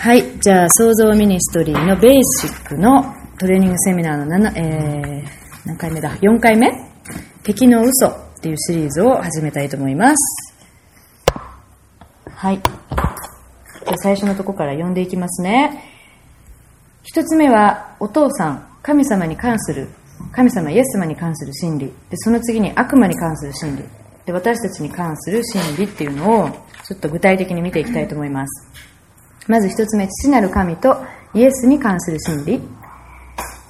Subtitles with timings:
[0.00, 0.38] はい。
[0.38, 6.70] じゃあ、創造ミニストリーのベーシックのトレーニングセミナーの7、えー、何回目だ ?4 回目
[7.42, 10.54] 敵の嘘っていうシリーズを始めたいと思います。
[12.30, 12.58] はい。
[12.58, 15.82] じゃあ最初のとこから読んでいきますね。
[17.02, 19.88] 一つ目は、お父さん、神様に関する、
[20.30, 21.86] 神様、イエス様に関する真理。
[22.08, 23.82] で、その次に悪魔に関する真理。
[24.24, 26.50] で、私たちに関する真理っていうのを、
[26.86, 28.68] ちょっと具体的に見ていきたいと思います。
[29.48, 30.96] まず一つ目、父なる神と
[31.34, 32.60] イエスに関する真理。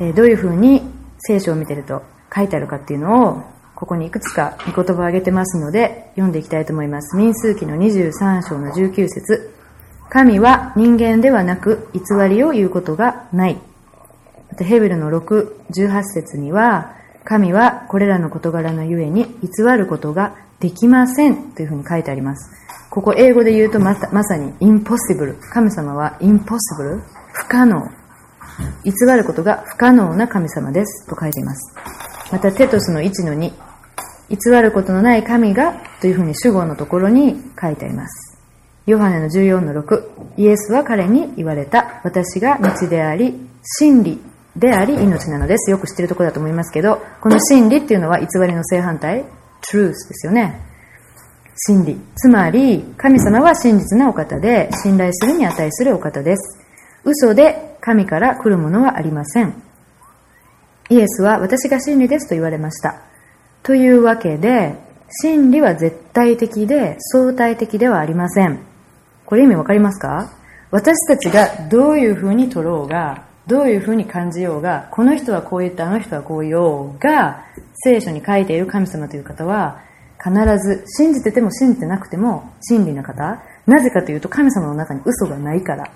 [0.00, 0.82] えどういうふうに
[1.18, 2.02] 聖書を見てると
[2.34, 3.42] 書いてあるかっていうのを、
[3.74, 7.16] ここにいくつか御言葉を挙げてますので、読んでいきたいと思います。
[7.16, 9.54] 民数記の23章の19節
[10.10, 13.58] 神は人間ではなく偽りを言うことがない。
[14.50, 22.67] またヘブルの6、18節には、神はこれらの事柄のゆえに偽ることができませんというふうに書いてあります。
[22.90, 25.38] ここ英語で言うとままさに impossible。
[25.52, 27.00] 神様は impossible？
[27.32, 27.82] 不可能。
[28.84, 31.74] 偽ることが不可能な神様ですと書いています。
[32.32, 33.52] またテトスの1の2。
[34.30, 38.38] 偽ることのない神がというふうに主語のところに書いてあります。
[38.86, 40.02] ヨハネの14の6。
[40.38, 42.00] イエスは彼に言われた。
[42.04, 44.20] 私が道であり、真理
[44.56, 45.70] であり、命なのです。
[45.70, 49.24] よく知ってるところだと思いますけど、この真理っていうのは偽りの正反対、
[49.70, 50.67] truth ですよね。
[51.60, 52.00] 真理。
[52.14, 56.64] つまり、神様は真実なお方で、信頼するに値するお方です。
[57.04, 59.54] 嘘で神から来るものはありません。
[60.90, 63.02] イエスは私が真理ですと言われました。
[63.62, 64.74] というわけで、
[65.10, 68.60] 真理は絶対的で相対的ではありません。
[69.26, 70.30] これ意味わかりますか？
[70.70, 79.80] 私たちがどういう風に取ろうが、どういう風に感じようが、この人はこう言ってあの人はこう言おうが、聖書に書いている神様という方は、
[80.22, 83.42] 必ず信じてても信じてなくても真理な方。
[83.66, 85.90] なぜかというと神様の中に嘘がないから。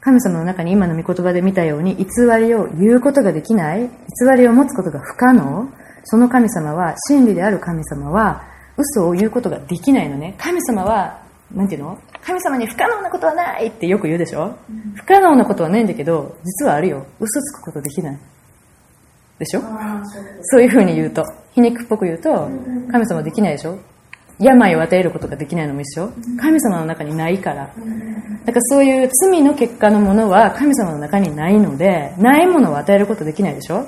[0.00, 2.04] 神様の中に今の御言葉で見たように偽
[2.38, 3.88] りを言うことができない、偽
[4.36, 5.68] りを持つことが不可能、
[6.04, 8.44] その神様は、真理である神様は、
[8.76, 10.36] 嘘を言うことができないのね。
[10.38, 11.20] 神様は、
[11.52, 11.98] なんていうの？
[12.24, 14.56] 神様に不可能なことはないってよく言うでしょ、
[14.94, 17.04] 不可能なことはないんだけど、実はあるよ。
[17.18, 18.18] 嘘つくことできない。
[19.40, 19.62] でしょ？
[20.42, 21.24] そういうふうに言うと、
[21.56, 22.50] 皮肉っぽく言うと、
[22.92, 23.78] 神様できないでしょ？
[24.38, 26.12] 病を与えることができないのも一緒？
[26.38, 27.72] 神様の中にないから。
[28.44, 33.86] だからそういう罪の結果のものは神様の中にないので、ないものを与えることできないでしょ？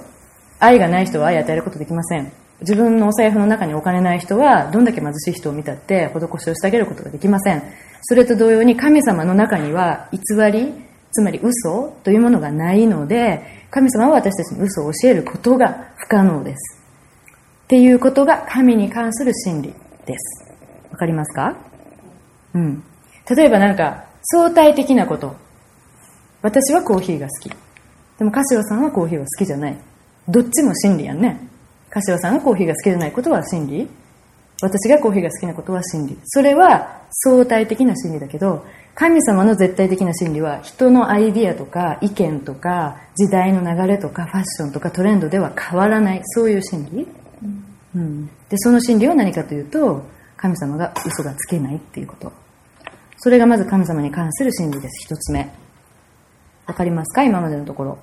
[0.59, 2.33] 愛がない人は愛を与えることできません。
[2.61, 7.62] 自分のお財布の中にお金ない人は、どんだけ貧しい人を見たって、施しをしてあげることができません。
[8.01, 10.19] それと同様に神様の中には、偽
[10.51, 10.73] り、
[11.12, 16.78] つまり嘘というものがないので、神様は私たちに嘘を教えることが不可能です。
[17.69, 19.75] っていうことが神に関する真理
[20.06, 20.51] です。
[20.91, 21.55] わかりますか？
[22.55, 22.83] うん。
[23.29, 25.37] 例えばなんか、相対的なこと。
[26.41, 27.53] 私はコーヒーが好き。
[28.19, 29.77] でも、柏さんはコーヒーは好きじゃない。
[30.28, 31.47] どっちも真理やんね。
[31.91, 33.87] 柏さんがコーヒーが好きじゃないことは真理。
[34.62, 36.19] 私がコーヒーが好きなことは真理。
[36.25, 38.65] それは相対的な真理だけど、
[38.95, 46.23] 神様の絶対的な真理は人のアイディアとか意見とか時代の流れとかファッションとかトレンドでは変わらない。
[46.25, 47.07] そういう真理。
[47.94, 50.04] うん、で、その真理は何かというと、
[50.37, 52.32] 神様が嘘がつけないっていうこと。
[53.16, 55.04] それがまず神様に関する真理です。
[55.04, 55.50] 一つ目。
[56.66, 57.25] わかりますか？
[57.25, 57.98] 今までのところ。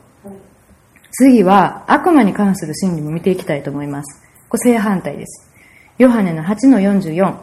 [1.11, 4.21] 次は悪魔に関する真理も見ていきたいと思います。
[4.49, 5.49] これ正反対です。
[5.97, 7.37] ヨハネの8の44。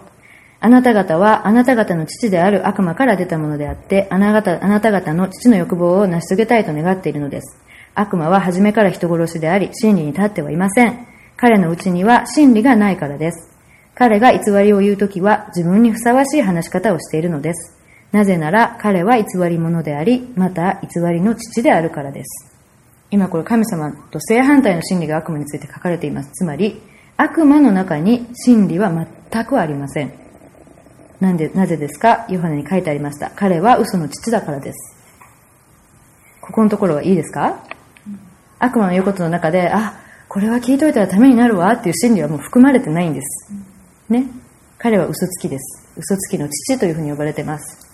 [0.61, 7.57] あなた方はあなた方の父である悪魔から出たものであって、あなたあなた方の父の欲望を成し遂げたいと願っているのです。
[7.95, 11.07] 悪魔は初めから人殺しであり、真理に立ってはいません。
[11.43, 13.51] 彼のうちには真理がないからです。
[13.97, 17.77] 彼が偽りを言うときは自分にふさわしい話し方をしているのです。
[18.13, 22.57] なぜなら彼は偽り者であり、また偽りの父であるからです。
[23.11, 26.31] 今これ神様と正反対の真理が悪魔について書かれています。
[26.31, 26.81] つまり、
[27.17, 28.93] 悪魔の中に真理は
[29.33, 30.13] 全くありません。
[31.19, 32.25] なんで、なぜですか？
[32.29, 33.33] ヨハネに書いてありました。
[33.35, 34.97] 彼は嘘の父だからです。
[36.41, 37.65] ここのところはいいですか？
[38.61, 39.99] 悪魔の言うことの中で、あ、
[40.33, 43.53] これは聞いといたらためになるわっていう真理はもう含まれてないんです。
[44.09, 44.25] ね。
[44.79, 45.93] 彼は嘘つきです。
[45.95, 47.87] 嘘つきの父というふうに呼ばれてます。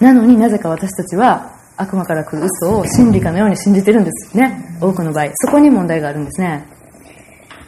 [0.00, 4.78] なのになぜか私たちは悪魔から来る嘘を真理かのように信じてるんですね。
[4.80, 5.26] 多くの場合。
[5.34, 6.64] そこに問題があるんですね。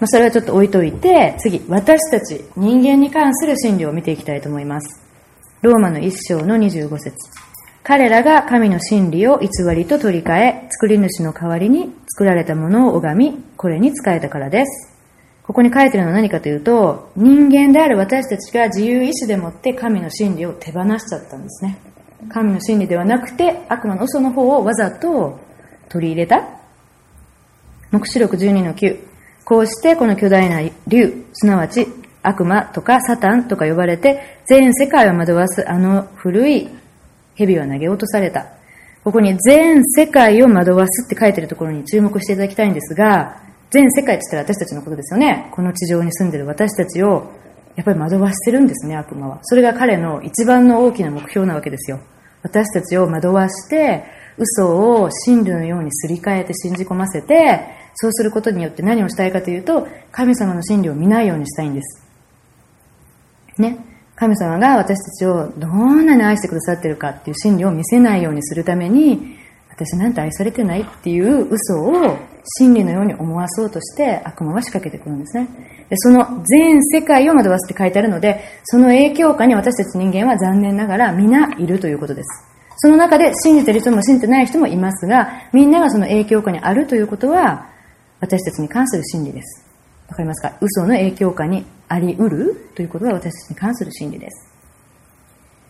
[0.00, 5.02] まあ、それはちょっと置いといて、次、私たち、人間に関する真理を見ていきたいと思います。
[5.60, 7.14] ローマの一章の25節
[7.90, 14.96] 彼らが神の真理を偽りと取り替え、作り主の代わりに作られたものを拝み、これに仕えたからです。
[15.42, 21.80] ここに書いてるのは何かというと、人間である私たちが自由意志でもって神の真理を手放しちゃったんですね。
[22.28, 25.40] 神の真理ではなくて、悪魔の嘘の方をわざと
[25.88, 26.48] 取り入れた。
[27.90, 29.00] 目視録12の9。
[29.44, 31.88] こうしてこの巨大な竜、すなわち
[32.22, 36.68] 悪魔とかサタンとか呼ばれて、全世界を惑わすあの古い
[37.40, 38.46] 蛇は投げ落とされた。
[39.02, 43.40] ここに全世界を惑わすって書いてるところに注目していただきたいんですが、
[43.70, 45.48] 全世界って言ったら私たちのことですよね。
[45.52, 47.32] この地上に住んでる私たちを、
[47.76, 49.38] やっぱり惑わしてるんですね、悪魔は。
[49.42, 52.00] それが彼の一番の大きな目標なわけですよ。
[52.42, 54.04] 私たちを惑わして、
[54.36, 57.60] 嘘を真理のようにすり替えて信じ込ませて、
[57.94, 62.02] そうすることによって何をしたいかというと、神様の真理を見ないようにしたいんです。
[63.58, 63.78] ね。
[64.20, 69.38] 神様が私たちをどんなに愛してくださってるかっていう真理を見せないようにするために、
[69.70, 72.18] 私なんて愛されてないっていう嘘を
[72.58, 75.48] 真理のように思わそうとして悪魔は仕掛けてくるんですね。
[75.88, 82.44] でその全世界を惑わすって書いてあるので、その影響下に私たち人間は残念ながら皆いるということです。
[82.76, 87.70] その中で信じてる人も信じてない人もいますが、みんながその影響下にあるということは、
[88.20, 89.64] 私たちに関する真理です。
[90.08, 90.52] わかりますか？
[90.60, 92.70] 嘘の影響下にあり得る？
[92.76, 94.48] ということが私たちに関する真理です。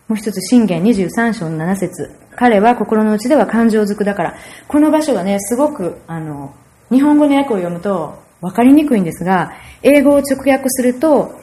[0.07, 4.37] もう一つ、信玄23章の7節彼は心の内では感情づくだから。
[4.69, 6.53] この場所がね、すごく、あの、
[6.91, 9.53] 日本語の訳を読むと分かりにくいんですが、
[9.83, 11.41] 英語を直訳すると、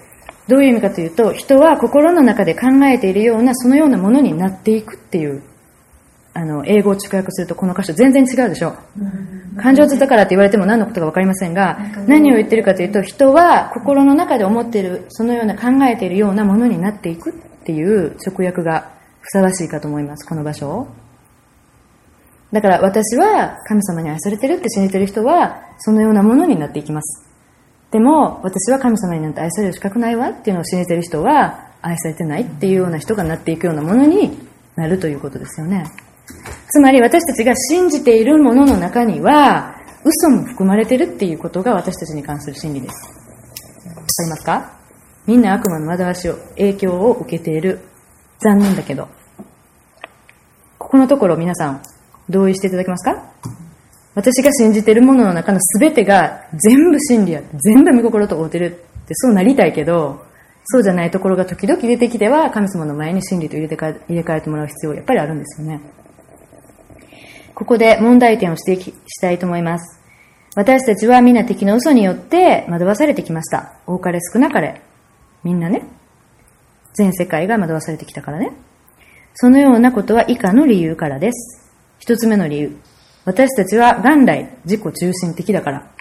[0.47, 5.41] どういう意味かというと、人は心の中で考えているような、そのようなものになっていくっていう、
[6.37, 8.75] あの、英語を直訳するとこの箇所全然違うでしょ。
[9.57, 17.33] 感情図だからって言われても何のことか分かりませんが、何を言ってるかというと、人は心の中で思っている、そのような考えているようなものになっていくっ
[17.65, 18.91] ていう直訳が
[19.21, 20.87] ふさわしいかと思います、この場所を。
[22.51, 27.27] だから私は神様に愛されてるって信じてる人は、そのようなものになっていきます。
[27.89, 34.37] でも、私は神様になんて愛される資格ないわっていうのを信じてる人は、愛されてないっていうような人がなっていくようなものに
[34.75, 35.85] なるということですよね。
[36.69, 43.09] つまり私たちが信じているものの中には、嘘も含まれてるっていうことが私たちに関する真理です。
[43.87, 44.73] わかりますか？
[45.25, 47.79] みんな悪魔の惑わしを、影響を受けている。
[48.39, 49.07] 残念だけど。
[50.77, 51.81] ここのところ皆さん、
[52.29, 53.31] 同意していただけますか？
[54.15, 60.25] 私が信じているものの中の全てが全部真理や、全部見心と合うてるってそうなりたいけど、
[60.65, 65.81] そうじゃないところが時々出てきては、神様の前に真理と入れて入れ替えてもらう必要やっぱりあるんですよね。
[67.57, 69.99] ここで問題点を指摘したいと思います。
[70.55, 73.73] 私たちは皆敵の嘘によって惑わされてきました。
[73.87, 74.79] 多かれ少なかれ。
[75.43, 75.81] みんなね。
[76.93, 78.51] 全世界が惑わされてきたからね。
[79.33, 81.67] そのようなことは以下の理由からです。
[81.97, 82.77] 一つ目の理由。
[83.25, 85.91] 私たちは元来自己中心的だから。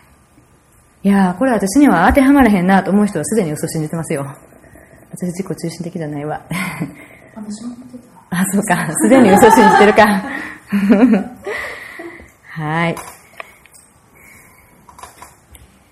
[1.05, 4.26] いやー、これ私には当てはまらへんなと思う人はすでに嘘信じてますよ。
[5.11, 6.44] 私自己中心的じゃないわ。
[8.29, 8.93] あ、そうか。
[8.94, 10.23] すでに嘘信じてるか。
[12.50, 12.96] はい。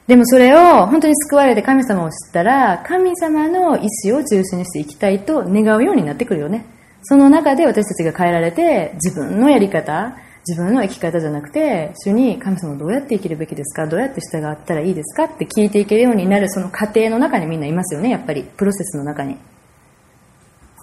[0.07, 6.67] でもそれを本当に救われて神様を知ったら、神様の意志を中心にしていきたいと願うようになってくるよね。
[7.03, 10.17] その中で私たちが変えられて、自分のやり方、
[10.47, 18.43] 自分の生き方じゃなくて、主に神様どうやって生きるべきですかどうやって従ったらいいですかって聞いていけるようになるその過程の中にみんないますよね、やっぱり。
[18.43, 19.39] プロセスの中に。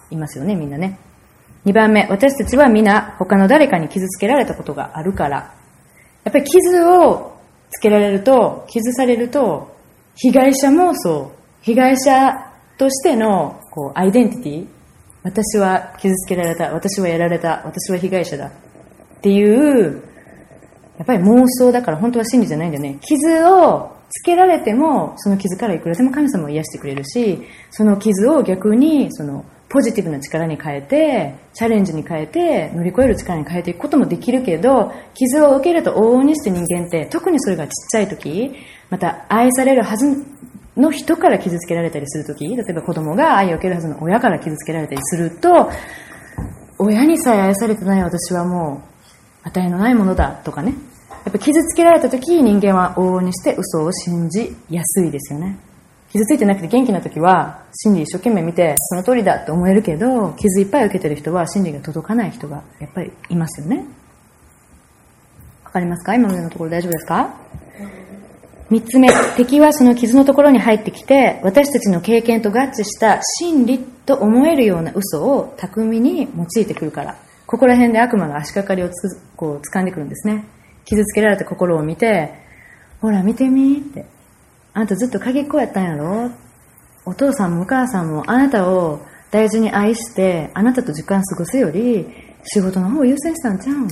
[0.09, 0.97] いますよね、みんなね。
[1.65, 5.53] 2番目、私たちは皆他の誰かに傷つけられたことがあるから。
[6.23, 7.37] やっぱり傷を
[7.69, 9.75] つけられると、傷されると、
[10.15, 14.67] 被害者妄想、被害者としてのこうアイデンティティ。
[15.23, 18.47] 私は傷つけられた、私はやられた、私は被害者だ。
[18.47, 18.51] っ
[19.21, 20.01] ていう、
[20.97, 22.97] やっぱり妄想だから本当は真理じゃないんだよね。
[23.01, 27.39] 傷をつけられても、その傷からいくらでも神様を癒してくれるし、
[27.69, 38.53] その傷を逆に、その、ポジティブな力に変えて、チャレンジに変えて、乗り越える力に変えていくこともできるけど、傷を受けると往々にして人間って、特にそれがちっちゃい時、
[38.89, 40.25] また愛されるはず
[40.75, 45.71] の人から傷つけられたりするとき、例えば子供が愛を受けるはずの親から傷つけられたりすると、
[46.77, 48.83] 親にさえ愛されてない私はも
[49.45, 50.73] う、値のないものだとかね。
[51.23, 55.57] やっぱ傷つけられたとき、人間は往々にして嘘を信じやすいですよね。
[56.11, 63.85] 傷ついてなくて元気な時は、真理一生懸命見て、その通りだって思えるけど、傷いっぱい受けてる人は、真理が届かない人がやっぱりいますよね。
[65.63, 66.15] わかりますか？
[66.15, 67.33] 今までのところ大丈夫ですか？
[68.69, 77.17] 三つ目、敵はその傷のところに入ってきて、私たちの経験と合致した真理と思えるような嘘を巧みに用いてくるから。
[77.47, 80.45] ここら辺で悪魔が足掛かりをつこう掴んでくるんですね。
[80.85, 82.33] 傷つけられた心を見て、
[82.99, 84.05] ほら見てみーって。
[84.73, 86.31] あんたずっと鍵っ子やったんやろ？
[87.05, 89.01] お父さんもお母さんもあなたを
[89.31, 92.07] 大事に愛してあなたと時間過ごすより
[92.43, 93.75] 仕事の方を優先したんちゃう？
[93.75, 93.87] ん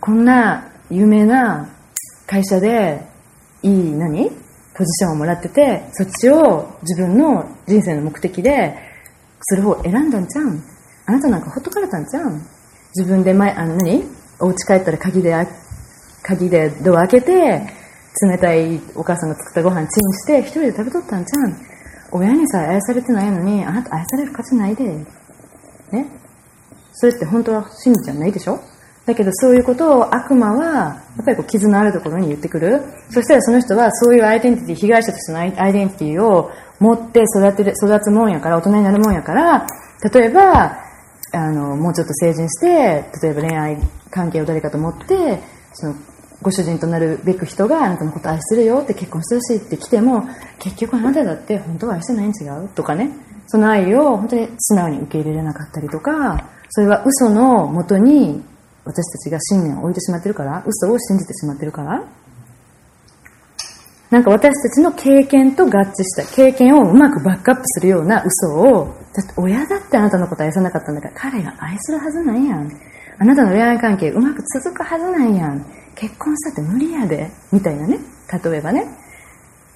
[0.00, 1.68] こんな有名な
[2.26, 3.02] 会社で
[3.62, 4.30] いい何？
[4.76, 8.76] ポジションをもらっててそっちを自分の人生の目的で
[9.42, 10.46] する方を選んだんちゃう？
[10.46, 10.62] ん
[11.06, 12.30] あなたなんかほっとかれたんちゃう？
[12.30, 12.42] ん
[12.96, 14.02] 自分で前あの何？
[14.40, 15.32] お家帰ったら鍵で
[16.24, 17.83] 鍵でドア開けて
[18.22, 21.48] 冷たいお母さんが作ったご飯チンして一人で食べとったんちゃう？
[21.48, 21.56] ん
[22.12, 24.84] 親にさえ愛されてないのにあなた愛される価値ないで。
[24.84, 26.06] ね？
[26.92, 28.60] それって本当は真理じゃないでしょ？
[29.04, 30.64] だけどそういうことを悪魔は
[31.16, 32.82] やっぱりこう傷のあるところに言ってくる。
[33.10, 39.66] そしたらその人はそういうアイデンティティ被害者としてのアイデンティティを持って育てる育つもんやから大人になるもんやから
[40.12, 40.78] 例えば
[41.32, 42.66] あのもうちょっと成人して
[43.22, 43.78] 例えば恋愛
[44.10, 45.40] 関係を誰かと思って
[45.72, 45.94] その
[46.44, 53.10] ご主人となるべく人があなたのこと愛してるよって結婚してほしいって来ても結局あなただって本当は愛してないん違うとかね。
[53.46, 58.42] その愛を本当に素直に受け入れれなかったりとかそれは嘘のもとに
[58.84, 62.04] 私たちが信念を置いてしまってるから嘘を信じてしまってるから。
[64.10, 72.70] なんか私たちの経験と合致した経験をうまくバックアップするような嘘をだって親だってあなたのこと愛さなかったんだから彼が愛するはずないやん。
[73.18, 75.66] あなたの恋愛関係うまく続くはずないやん。
[75.94, 77.98] 結婚したって無理やでみたいなね。
[78.44, 78.86] 例えばね。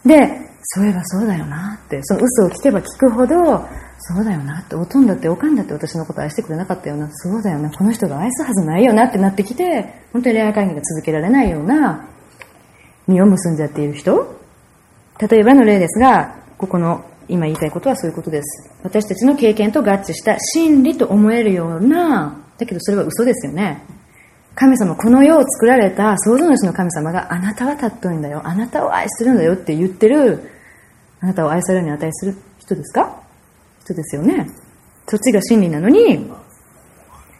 [0.04, 2.00] でそういえばそうだよなって。
[2.02, 3.34] その嘘を聞けば聞くほど
[3.98, 7.08] そうだよなっておとんだっておかんだって私のこと愛してくれなかったよな。
[7.12, 7.70] そうだよな。
[7.70, 12.08] この人が愛すはずないよなってなってきて本当に恋愛関係が続けられないような
[13.06, 14.38] 実を結んじゃっている人。
[15.20, 18.70] 例えばの例ですがここの今言いたいことはそういうことです。
[18.82, 23.84] 私たちの経験と合致した真理と思えるようなだけどそれは嘘ですよね。
[24.60, 28.42] 神様この世を作られた創造主の神様があなたは尊いんだよ。
[28.44, 30.50] あなたを愛するんだよって言ってる
[31.20, 33.22] あなたを愛されるに値する人ですか？
[33.84, 34.50] 人ですよね。
[35.06, 36.28] そっちが真理なのに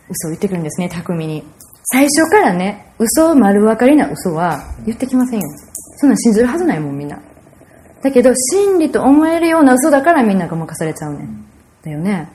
[0.09, 1.43] 嘘を言ってくるんですね巧みに。
[1.87, 5.49] 最初からね嘘を丸分かりな嘘は言ってきませんよ。
[5.97, 7.21] そんなん信じるはずないもんみんな。
[8.01, 11.29] だけど真理と思えるような嘘だからみんなが任されちゃうね。
[11.83, 12.29] だよね。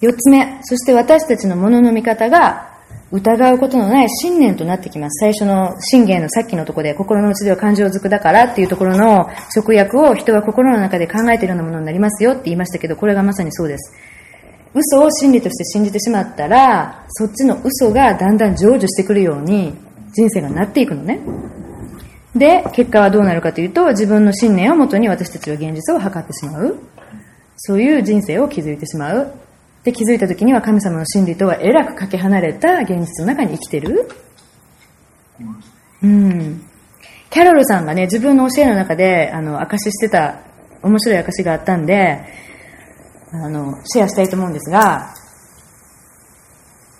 [0.00, 0.60] 四つ目。
[0.62, 2.72] そして私たちのものの見方が
[3.14, 5.20] 疑うことのない信念となってきます。
[5.20, 13.94] 最初の信玄のさっきのところで、心の内では感情づくだからっていうところの直訳を人は心の中で考えているようなものになりますよって言いましたけど、これがまさにそうです。
[14.74, 19.72] 嘘を真理として信じてしまったら、そっちの嘘がだんだん成就してくるように
[20.12, 21.20] 人生がなっていくのね。
[22.34, 26.76] で、結果はどうなるかというと、自分の信念をもとに私たちは現実を図ってしまう。
[27.58, 29.43] そういう人生を築いてしまう。
[29.84, 34.08] で気づいた時には神様の真理とはえらくかけ離れた現実の中に生きてる？
[36.02, 36.62] うん。
[37.30, 40.40] キャロルさんがね自分の教えの中であの証ししてた
[40.82, 42.24] 面白い証があったんで
[43.32, 45.14] あのシェアしたいと思うんですが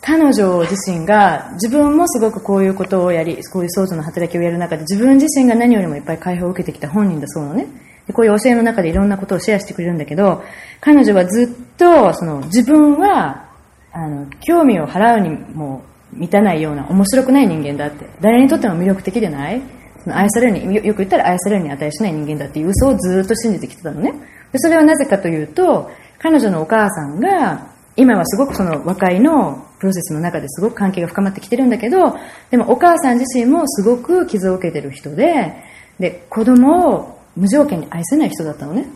[0.00, 7.64] 彼女自身が自分もすごくこういうことをやりこういう創造の働きをやる中で自分自身が何よりもいっぱい解放を受けてきた本人だそうのね。
[7.64, 7.71] で
[8.12, 10.44] こういう教えの中でいろんなことをシェアしてくれるんだけど、
[10.80, 13.49] 彼女はずっと、その、自分は、
[13.92, 15.82] あの、興味を払うにも
[16.12, 18.06] 満たないような面白くない人間だって。
[18.20, 19.62] 誰にとっても魅力的でない
[20.02, 24.12] その愛されるに、よく言ったら愛されるに値しない人間だっていう嘘をずっと信じてきてたのね。
[24.52, 32.18] で、それはなぜかというと、彼女のお母さんが、今はすごくその和解のプロセスの中ですごく関係が深まってきてるんだけど、
[32.50, 35.54] でもお母さん自身もすごく傷を受けてる人で、
[35.99, 38.87] で、子供を無条件に愛せない人だったのね。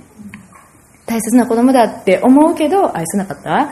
[1.07, 3.43] 大切な子供だって思うけど愛せなかった。
[3.43, 3.71] だ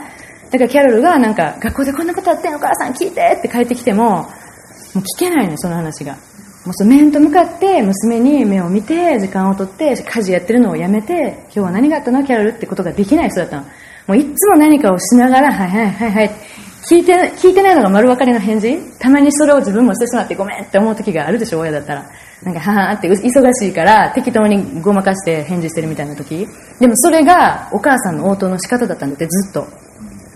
[0.51, 4.27] からキャロルがなんか学校でこんなことあってんお母さん聞いてって帰ってきても、も
[4.95, 6.13] う聞けないのその話が。
[6.65, 12.25] もうそ面と向かって娘に目を見て時間をとって家事やってるのをやめて今日は何があったの？
[12.25, 13.63] キャロルってことができない人だったの。
[14.07, 16.31] もういつも何かをしながら、はいはいはいはい。
[16.89, 22.09] 聞いて、聞いてないのが丸分かりの返事たまにそれを自分もしてしまってごめんって思う時があるでしょ親だったら。
[22.43, 26.47] なんか、ははって忙しいから適当にごまかして返事してるみたいな時。
[26.79, 29.67] でもそれがお母さんの応答の仕方だったんだって、ずっと。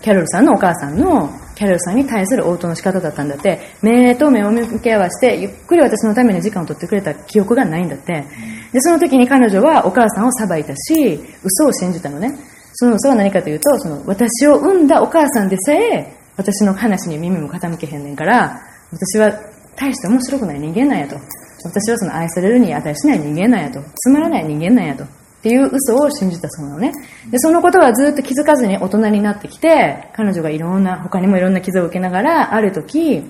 [0.02, 8.24] キャロルさんのお母さんの、キャロルさんに対する応答の仕方だったんだって、目と目を向け合わせて、ゆっくり私のために時間を取ってくれた記憶がないんだって。
[8.72, 12.34] で、その時に彼女はお母さんを裁いたし、嘘を信じたのね。
[12.74, 19.30] その嘘は何かというと、その私を産んだお母さんでさえ、私の話に耳も傾けへんねんから、私は
[19.76, 21.16] 大して面白くない人間なんやと。
[21.64, 23.80] 私はその愛されるに値しない人間なんやと。
[23.96, 25.04] つまらない人間なんやと。
[25.04, 25.08] っ
[25.42, 26.92] ていう嘘を信じたそうなのね。
[27.30, 33.24] で、そのことはずっと気づかずに大人になってきて、彼女がいろんな、他にもいろんな傷を受けながら、ある時、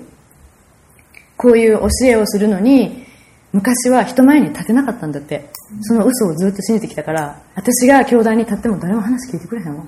[1.37, 3.05] こういう教えをするのに、
[3.51, 5.49] 昔は人前に立てなかったんだって。
[5.81, 9.83] その嘘をずっと信じてきたから、私が教団に立っても誰も話聞いてくれへんわ。
[9.83, 9.87] っ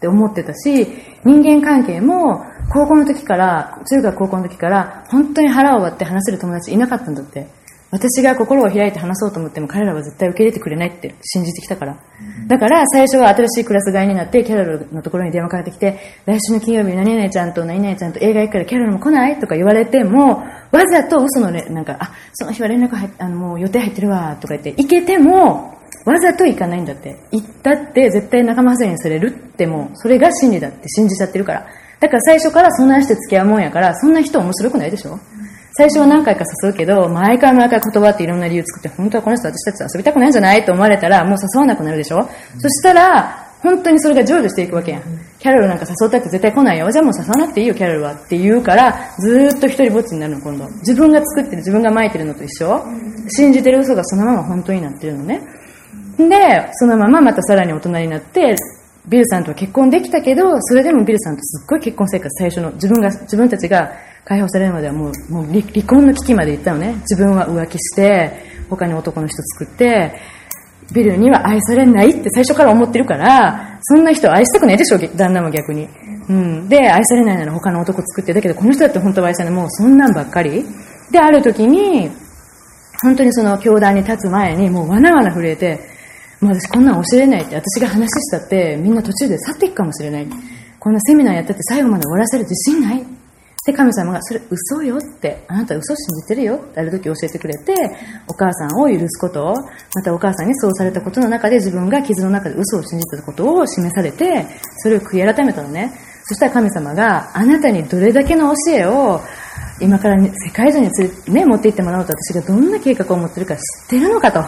[0.00, 0.86] て思ってたし、
[1.24, 7.46] 人間関係も高校の時から、中学高校の時から、本当に腹を割って話せる友達いなかったんだって。
[7.92, 11.98] 私が心を開いて話そうと思っても彼らは絶対受け入れてくれないって信じてきたから。
[12.48, 27.18] だから最初は新しいクラス替えになってキャロルのところに電話かけてきて、来週の金曜日何々ちゃんと何々ちゃんと映画行くからキャロルも来ないとか言われても、わざと嘘のね、なんか、あ、その日は連絡入あの、もう予定入ってるわとか言って、行けても、わざと行かないんだって。
[27.30, 31.66] 行ったって絶対仲間外れにされるってもう、それが真理だって信じちゃってるから。
[32.00, 35.14] だから最初からそんなして付き合うもんやから、そんな人面白くないでしょ？
[35.14, 35.20] う
[35.74, 40.64] 最初は何回か誘うけど、毎回毎回言葉っていろんな理由作って、本当はこの人私たちと遊びたくないんじゃない？
[40.64, 45.02] と思われたら、もう誘わなくなるでしょ、うん、そしたら、本当にそれが成就していくわけやん。
[45.38, 46.90] キャロルなんか誘ったって絶対来ないよ。
[46.90, 48.14] じゃあもう誘わなくていいよ、キャロルは。
[48.14, 50.68] って言うから、ずっと一人ぼっちになるの、今度。
[50.80, 52.84] 自分が作ってる、自分が撒いてるのと一緒。
[53.28, 55.40] 信じてる嘘がそのまま本当になってるのね。
[56.18, 58.56] で、そのまままたさらに大人になって、
[59.08, 63.92] ビルさんとは結婚できたけど、それでもビルさんとすっごい結婚生活最初の、自分が、自分たちが
[64.24, 66.94] 解放されるまではもうもう離婚の危機まで行ったのね。
[67.08, 68.30] 自分は浮気して
[68.70, 70.14] 他に男の人作って
[70.92, 75.88] ビルには愛されないって最初から思ってるからそんな人愛したくないでしょ旦那も逆に、
[76.28, 78.32] うん、で愛されないなら他の男作って。
[78.32, 79.58] だけどこの人だって本当は愛されない。
[79.58, 80.64] もうそんなんばっかり。
[81.10, 82.10] である時に
[83.02, 85.80] 本当にその教団に立つ前にもうわなわな震えて
[86.40, 90.28] もう私こんなん教えないって私が話したってみんな途中で去っていくかもしれない。
[90.78, 93.21] こんなセミナーやったって最後まで終わらせる自信ない。
[93.64, 97.74] で、神様が、それ嘘よって、あなた嘘信じてるよってある時教えてくれて、
[98.26, 99.54] お母さんを許すこと、
[99.94, 104.46] またお母さんにそうされたことの中で自分が傷の中で嘘を信じたことを示されて、
[104.78, 105.92] それを悔い改めたのね。
[106.24, 109.20] そしたら神様があなたにどれだけの教えを
[109.80, 110.88] 今から世界中に
[111.32, 114.40] ね、持って行ってもらおうと私がどんな計画を持ってるか知ってるのかと。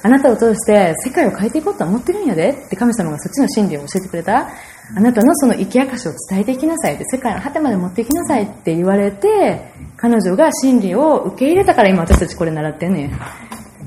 [0.00, 4.48] あなたを通して世界を変えていこうと思ってるんやでって神様がそっちの真理を教えてくれた。
[4.96, 13.12] あなたのその生き証を伝えていきなさいって、世界の果てまで持っていきなさいって言われて、彼女が真理を受け入れたから今私たちこれ習ってんね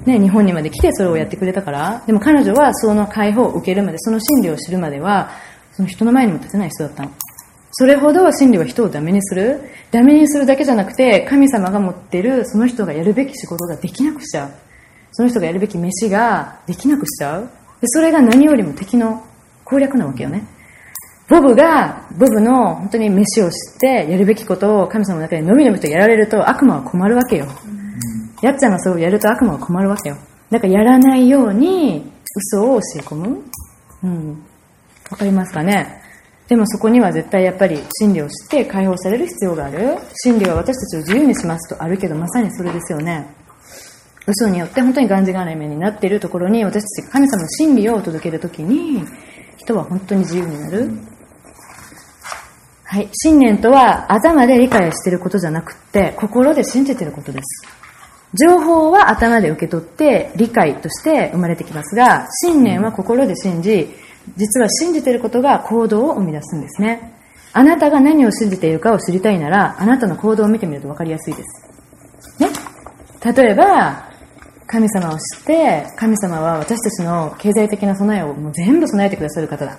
[0.06, 5.32] ね、日本にまで来てそれをやってくれたから、でも彼女はその解放を受けるまで、その真理を知るまでは、
[5.74, 7.12] その人の前にも立てない人だったの。
[7.72, 9.62] それほど真理は人をダメにする？
[9.92, 14.52] ダメにするだけじゃなくて、神様が持ってるその人がやるべき仕事ができなくしちゃう。
[15.12, 17.50] その人がやるべき飯ができなくしちゃう。
[17.80, 19.26] でそれが何よりも敵の
[19.64, 20.46] 攻略なわけよね。
[21.32, 27.48] ボブが、ボブの本当に飯を知ってやるべきことを神様の中でのびのびとやられると悪魔は困るわけよ。
[28.42, 30.18] やっちゃんがそうやると悪魔は困るわけよ。
[30.50, 33.44] だからやらないように嘘を教え込む？
[34.04, 34.46] うん。
[35.10, 36.02] わかりますかね？
[36.50, 40.00] でもそこには絶対やっぱり真理を知って解放される必要がある。
[40.16, 43.26] 真理は私たちを自由にしますとあるけどまさにそれですよね。
[44.28, 49.02] 嘘によって本当にがんじがらめになっているところに私たちが神様の真理を届けるときに
[49.56, 50.92] 人は本当に自由になる。
[52.92, 53.10] はい。
[53.14, 57.66] 信念とは頭で理解していることじゃなくて、心で信じていることです。
[58.34, 63.88] 情報は頭で受け取って理解として生まれてきますが、信念は心で信じ、
[64.36, 67.14] 実は信じていることが行動を生み出すんですね。
[67.54, 72.44] あなたが何を信じているかを知りたいなら、あなたの行動を見てみると分かりやすいです。
[72.44, 72.50] ね
[73.24, 74.12] 例えば、
[74.68, 79.78] 神様を知って、神様は私たちの経済的な備えをもう全部備えてくださる方だ。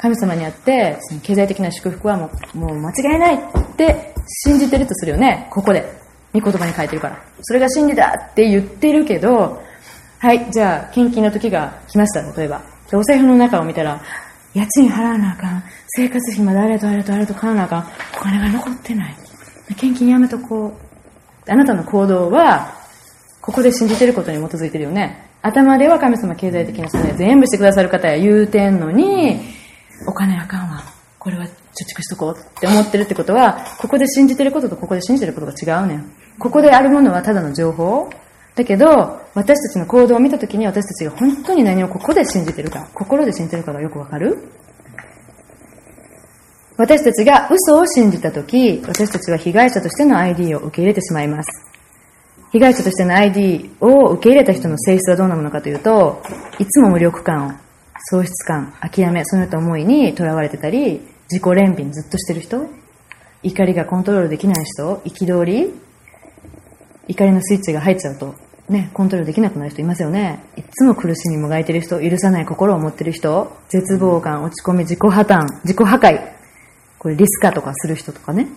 [0.00, 3.40] 神様にあって、その経済的な祝福はもうもう間違いないっ
[3.76, 5.48] て信じてるとするよね。
[5.50, 6.00] ここで。
[6.32, 7.22] に言葉に書いてるから。
[7.42, 9.62] それが真理だって言ってるけど、
[10.18, 12.62] はい、じゃあ、献金の時が来ました、例えば。
[12.90, 14.00] でお財布の中を見たら、
[14.54, 15.64] 家賃払わなあかん。
[15.88, 17.86] 生活費まであれとあれとあれと買わなあかん。
[18.16, 19.16] お金が残ってない。
[19.76, 20.68] 献金やめとこ
[21.46, 21.50] う。
[21.50, 22.74] あなたの行動は、
[23.40, 25.30] ここで信じてることに基づいてるよね。
[25.42, 29.59] 頭では神様経済的な備え全部してくださる方や言うてんのに、
[30.06, 30.82] お金あかんわ。
[31.18, 36.12] これは貯蓄しとこうって思ってるってことは、ここで信じてることとここで信じてることが違うねん。
[36.38, 38.10] ここであるものはただの情報。
[38.54, 44.38] だけど、私たちの行動を見たときに私たちが本当に何をここで信じてるか、心で信じてるかがよくわかる
[46.76, 51.66] 私たちが嘘を信じたとき、私たちは被害者としての ID を受け入れてしまいます。
[52.52, 56.22] 被害者としての ID を受け入れた人の性質はどんなものかというと、
[56.58, 57.52] いつも無力感を、
[58.08, 62.66] 喪失感、諦め、そういった思いにとらわれてたり、自己憐憫ずっとしてる人、
[63.42, 65.74] 怒りがコントロールできない人、憤り、
[67.08, 68.34] 怒りのスイッチが入っちゃうと、
[68.68, 70.40] ね、コントロールできなくなる人いますよね。
[70.56, 76.20] いつも苦しみもがいてる人、許さない心を持ってる人、絶望感、落ち込み、自己破綻、自己破壊、
[76.98, 78.48] これリスカとかする人とかね。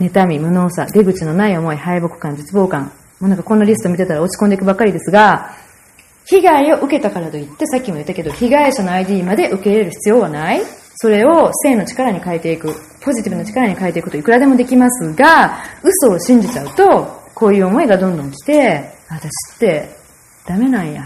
[0.00, 2.92] 妬み、無能さ、出口のない思い、敗北感、絶望感。
[3.20, 5.54] もうなんかこのリスト見てたら落ち込んでいくばっかりですが、
[6.26, 10.62] 被害を受けたからといって、さっきも言ったけど、被害者の ID まで受け入れる必要はない。
[10.96, 19.88] それを性の力に変えていく、ポジティブな力に変えていくといくらでもできますが、嘘を信じちゃうと、こういう思いがどんどん来て、私って
[20.46, 21.04] ダメなんや。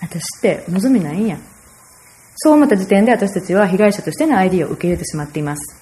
[0.00, 1.38] 私って望みないんや。
[2.36, 5.80] そう思った時点で私たちは被害者としての ID を受け入れてしまっています。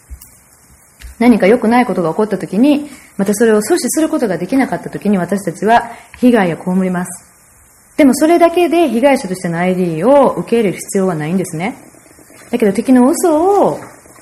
[1.18, 7.31] 何か良くないことが起こった時に、またそれを阻止することができなかった時に私たちは被害を被ります。
[7.96, 11.76] でもそれだけで被害者としての ID を受け入れる必要はないんですね。
[12.50, 13.78] だけど敵の嘘を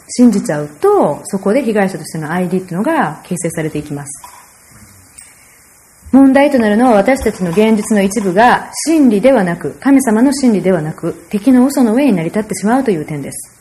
[0.08, 4.40] 信じちゃうと、そこで被害者としての ID っていうのが形成されていきます。
[6.12, 13.60] 問題となるのは私たちの現実の一部が真理ではなく、神様の真理ではなく、敵の嘘の上に成り立ってしまうという点です。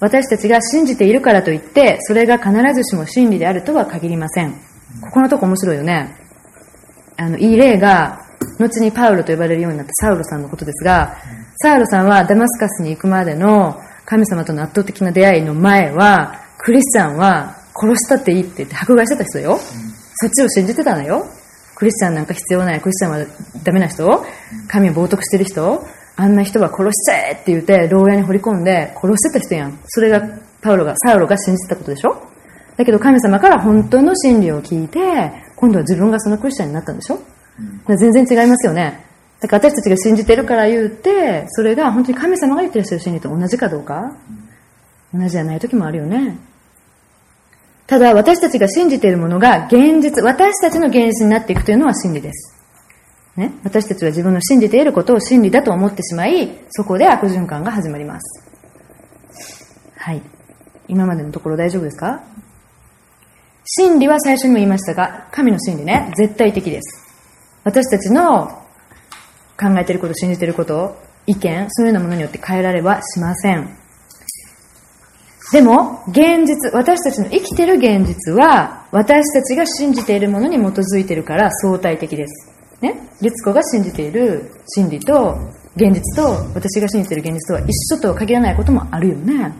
[0.00, 4.52] 私たちが信じているからといって、それが必ずしも真理であるとは限りません。
[5.00, 6.16] ここのとこ面白いよね。
[7.16, 8.25] あの、いい例が、
[8.58, 11.16] 後にパウロと呼ばれるようになったサウロさんのことですが、
[11.62, 19.58] サウロさんはダマスカスに行くまでの神様との圧倒的な出会いの前は、クリスチャンは殺したっていいって言って迫害してた人よ。
[19.58, 21.26] そっちを信じてたのよ。
[21.74, 23.26] クリスチャンなんか必要ない、クリスチャンは
[23.62, 24.24] ダメな人
[24.68, 29.78] 神を冒涜してる人あんな人は殺しちゃえって言って、牢屋に掘り込んで殺してた人やん。
[29.86, 30.22] それが、
[30.62, 32.26] パウロが、サウロが信じてたことでしょ
[32.76, 34.98] だけど神様から本当の真理を聞いて、
[35.56, 37.18] 今度は自分がそのクリスチャンになったんでしょ
[37.86, 39.04] 全然違いますよね。
[39.40, 44.16] だから私たちが信じてるから言うて、それが本当に神様が言ってらっしゃる真理と同じかどうか
[45.12, 46.38] 同じじゃない時もあるよね。
[47.86, 52.54] ただ私たちが信じているものが現実、私たちの現実になっていくというのは真理です。
[53.36, 58.42] ね、私たちは自分の信じていることを真理だと思ってしまい、そこで悪循環が始まります。
[59.96, 60.22] はい。
[60.88, 62.24] 今までのところ大丈夫ですか？
[63.64, 67.05] 真理は最初にも言いましたが、神の真理ね、絶対的です。
[67.66, 68.46] 私たちの
[69.58, 73.76] 考えていること、信じていること、意見、そういうようなものによって変えられはしません。
[75.50, 82.52] でも、現実、私たちの生きている現実は、私たちが信じているものに基づいているから相対的です。
[82.80, 85.34] ね、律子が信じている真理と
[85.74, 86.22] 現実と
[86.54, 89.52] 私が信じている現実とは一緒とは限らないこともあるよね。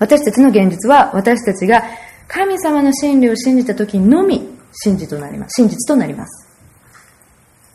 [0.00, 1.84] 私たちの現実は私たちが
[2.26, 5.62] 神様の真理を信じた時のみ真実となります。
[5.62, 6.45] 真実となります。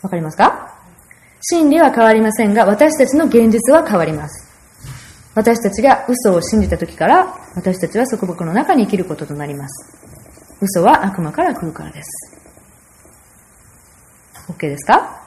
[0.02, 0.78] わかりますか？
[1.42, 4.50] 真理は変わりませんが、私たちの現実は変わります。
[5.34, 9.98] 私たちが嘘を信じた時から、私たちは束縛の中に生きることとなります。
[10.62, 12.38] 嘘は悪魔から来るからです。
[14.50, 15.22] OK ですか？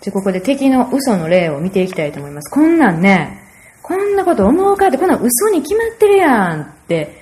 [0.00, 2.50] じゃここで敵の嘘の例を見ていきたいと思います。
[2.50, 3.42] こんなんね、
[3.82, 7.20] こんなこと思うかって、こんなん嘘に決まってるやんって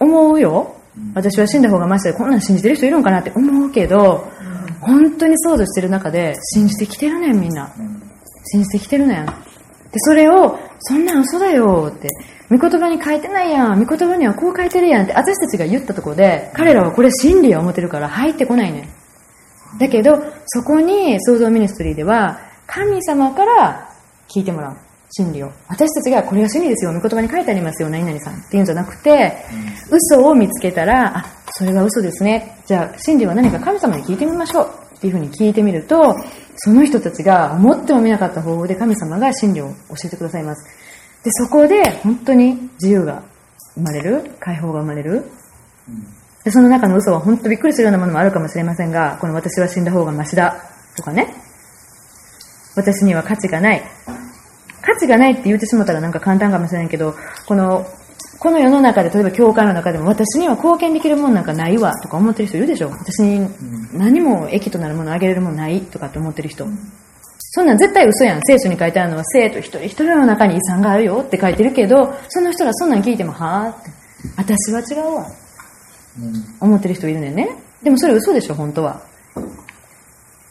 [0.00, 0.76] 思うよ。
[1.14, 4.32] 私は死んだ方がマシでこんなん信じてる人いるんかなって思うけど、
[4.84, 7.72] 本当に想像してる中で信じてきてるねんみんな。
[8.46, 9.26] 信じてきてるねん。
[9.26, 9.32] で、
[9.96, 12.08] それを、そんなん嘘だよって、
[12.50, 18.88] 御言葉に書いてないやん、御言葉にはこう書いてるやんって私たちが言ったところで、彼らはこれ真理や思ってるから入ってこないね
[19.74, 19.78] ん。
[19.78, 23.90] だけど、そこに創造ミニストリーでは、神様から
[24.28, 24.76] 聞いてもらう。
[25.16, 25.52] 真理を。
[25.68, 29.36] 私たちがこれが真理ですよ、御言葉に書いてありますよ、何々さんっていうんじゃなくて、
[29.90, 32.58] 嘘を見つけたら、あ、それが嘘ですね。
[32.66, 34.84] じゃあ、真理は何か神様に聞いてみましょう。
[34.96, 36.16] っていうふうに聞いてみると、
[36.56, 40.64] その人たちが思ってもみなかった方法で神様が真理を教えてくださいます。
[41.22, 43.22] で、そこで本当に自由が
[43.74, 45.30] 生まれる、解放が生まれる。
[46.42, 50.56] で、その中の嘘は本当びっくりするようなものもあるかもしれませんが、この私は死んだ方がマシだ
[50.96, 51.34] とかね。
[52.74, 53.82] 私には価値がない。
[54.82, 57.14] 価値がないって言ってしまったらなんか簡単かもしれないけど、
[57.46, 57.86] この、
[58.44, 63.48] この世の中で、例えば教会の中でも私には貢献できるもんなんかないわとか思ってる人いるでしょ私に
[63.94, 66.66] 何も益となるものあげれるものないとかって思ってる人。
[67.38, 68.42] そんなん絶対嘘やん。
[68.42, 73.90] 聖書に書いてあるのは生徒一人一人の中に遺産があるよって書いてるけど、その人らそんなん聞いてもはぁって。
[74.36, 75.26] 私は違うわ。
[76.60, 77.56] 思ってる人いるんだよね。
[77.82, 79.00] でもそれ嘘でしょ、本当は。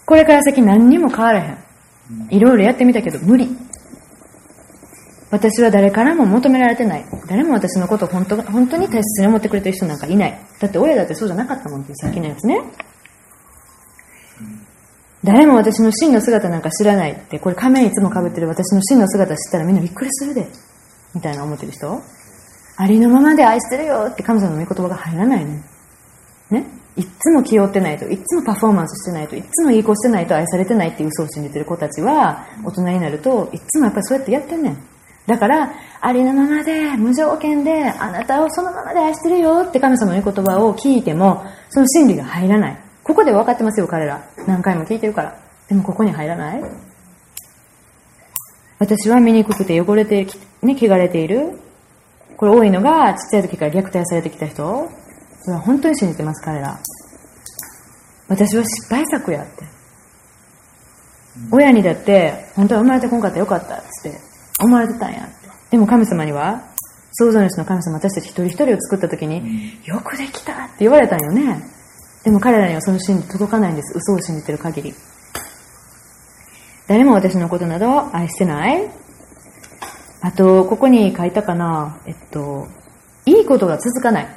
[0.07, 1.57] これから先何にも変わらへん。
[2.31, 3.55] いろいろやってみたけど無理。
[5.33, 7.05] 私は誰からも求められてない。
[7.27, 10.39] 誰も私のことを本当本当に大切に思ってくれてる人なんかいない。
[10.59, 12.61] だって親だってそうじゃなかったもんってさっきのやつね。
[15.23, 20.47] 誰も私の真の姿なんか知らないって、これ仮面いつも被ってる私の真の姿知ったらみんなびっくりするで。
[21.15, 21.99] みたいな思ってる人
[22.77, 25.63] ありのままで愛してるよって神様の御言葉が入らないね。
[26.51, 26.67] ね？
[26.95, 34.77] いっつも気負ってないと、いっつもパフォーマンスしてないと、いっつもいい子してないと愛されてないっていう嘘を信じてる子たちは、大人になると、いっつもやっぱりそうやってやってんねん。
[35.25, 42.77] だから、ありのままで、無条件で、あなたをそのままで愛してるよって神様の御言葉を聞いても、その真理が入らない。
[43.03, 44.21] ここで分かってますよ、彼ら。
[44.47, 45.39] 何回も聞いてるから。
[45.69, 46.61] でもここに入らない
[48.79, 50.27] 私は醜くて汚れて、
[50.61, 51.57] ね、汚れている。
[52.35, 54.89] これ多いのが、ちっちゃい時から虐待されてきた人。
[55.41, 56.77] それは本当に信じてます、彼ら。
[58.27, 59.63] 私は失敗作やって。
[61.51, 65.33] 親にだって、本当は生まれてこんかったらよかったつって思われてたんやって。
[65.71, 66.63] でも神様には、
[67.13, 71.63] 創造主の神様、私たち一人一人を作った時に、よくできたって言われたんよね。
[72.23, 73.97] でも彼らにはその真理届かないんです。
[73.97, 74.93] 嘘を信じてる限り。
[76.87, 78.89] 誰も私のことなど愛してない
[80.21, 81.99] あと、ここに書いたかな。
[82.05, 82.67] えっと、
[83.25, 84.27] いいことが続かない。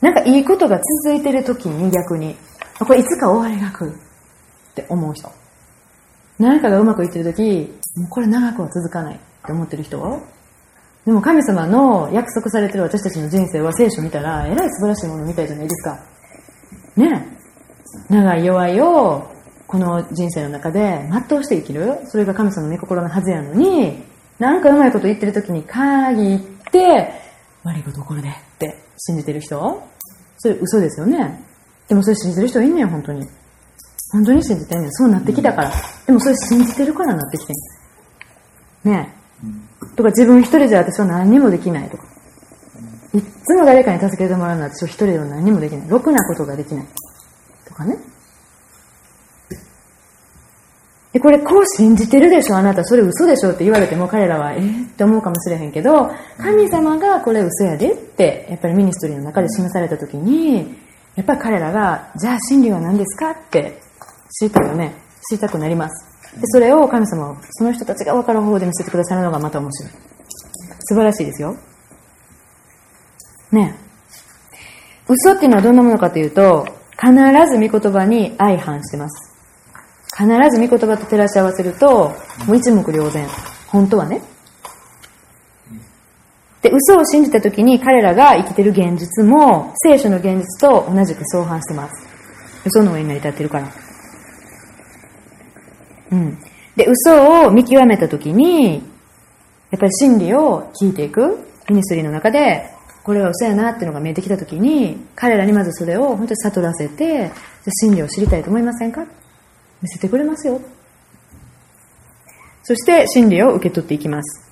[0.00, 2.36] なんかいいことが続いてる時に逆に、
[2.78, 5.30] これいつか終わりが来るって思う人。
[6.38, 10.22] 何かがうまくいってる時、もうこれ長くは続かないって思ってる人
[11.04, 15.98] でも神様の約束されてる私たちの人生は聖書見たら、えらい素晴らしいものみたいじゃないですか。
[16.96, 17.26] ね
[18.10, 19.30] 長い弱いを、
[19.66, 22.00] この人生の中で全うして生きる。
[22.06, 24.02] それが神様の御心のはずやのに、
[24.38, 27.12] なんかうまいこと言ってる時に限って、
[27.64, 29.82] 悪いことこるでって信じてる人？
[30.38, 31.42] それ嘘ですよね。
[31.88, 33.26] でもそれ信じてる人はいんねん、本当に。
[34.12, 34.92] 本当に信じてんねん。
[34.92, 35.72] そうなってきたから。
[36.06, 42.04] でもそれ信じてるからなってきてんねえとか自分一人じゃ私は何にもできないとか。
[43.14, 45.88] いつも誰かに助けてもらうのは私は一人では何にもできない。
[45.88, 46.86] ろくなことができない。
[47.64, 47.96] とかね。
[51.12, 60.76] で、これこう信じてるでしょあなた、それ嘘でしょって言われても彼らは、えー、って思うかもしれへんけど、神様がこれ嘘やでって、やっぱりミニストリーの中で示された時に、
[61.14, 63.80] やっぱり彼らが、じゃあ真理は何ですかって
[64.30, 64.94] 知りたいよね。
[65.28, 66.16] 知りたくなります。
[66.40, 69.92] で、それを神様は、その人たちが分かる方法で見せてくださるのがまた面白い。
[70.80, 71.56] 素晴らしいですよ。
[73.52, 73.74] ね
[75.08, 76.66] 嘘っていうのはどんなものかというと、
[76.98, 79.32] 必ず御言葉に相反してます。
[80.16, 82.14] 必ず御言葉と照らし合わせると、
[82.46, 83.26] もう一目瞭然。
[83.68, 84.22] 本当はね。
[86.62, 92.08] で、嘘を信じた時に彼らが生きてる現実も、聖書の現実と同じく相反してます。
[92.64, 93.85] 嘘の上に成り立ってるから。
[96.10, 96.38] うん。
[96.76, 98.74] で、嘘を見極めたときに、
[99.70, 101.38] やっぱり真理を聞いていく。
[101.68, 102.70] ミニスリーの中で、
[103.02, 107.30] これは嘘やなっていうのが見えてきたときに、彼らにまずそれを本当に悟らせて、
[107.82, 109.04] 真理を知りたいと思いませんか？
[109.82, 110.60] 見せてくれますよ。
[112.62, 114.44] そして真理を受け取っていきます。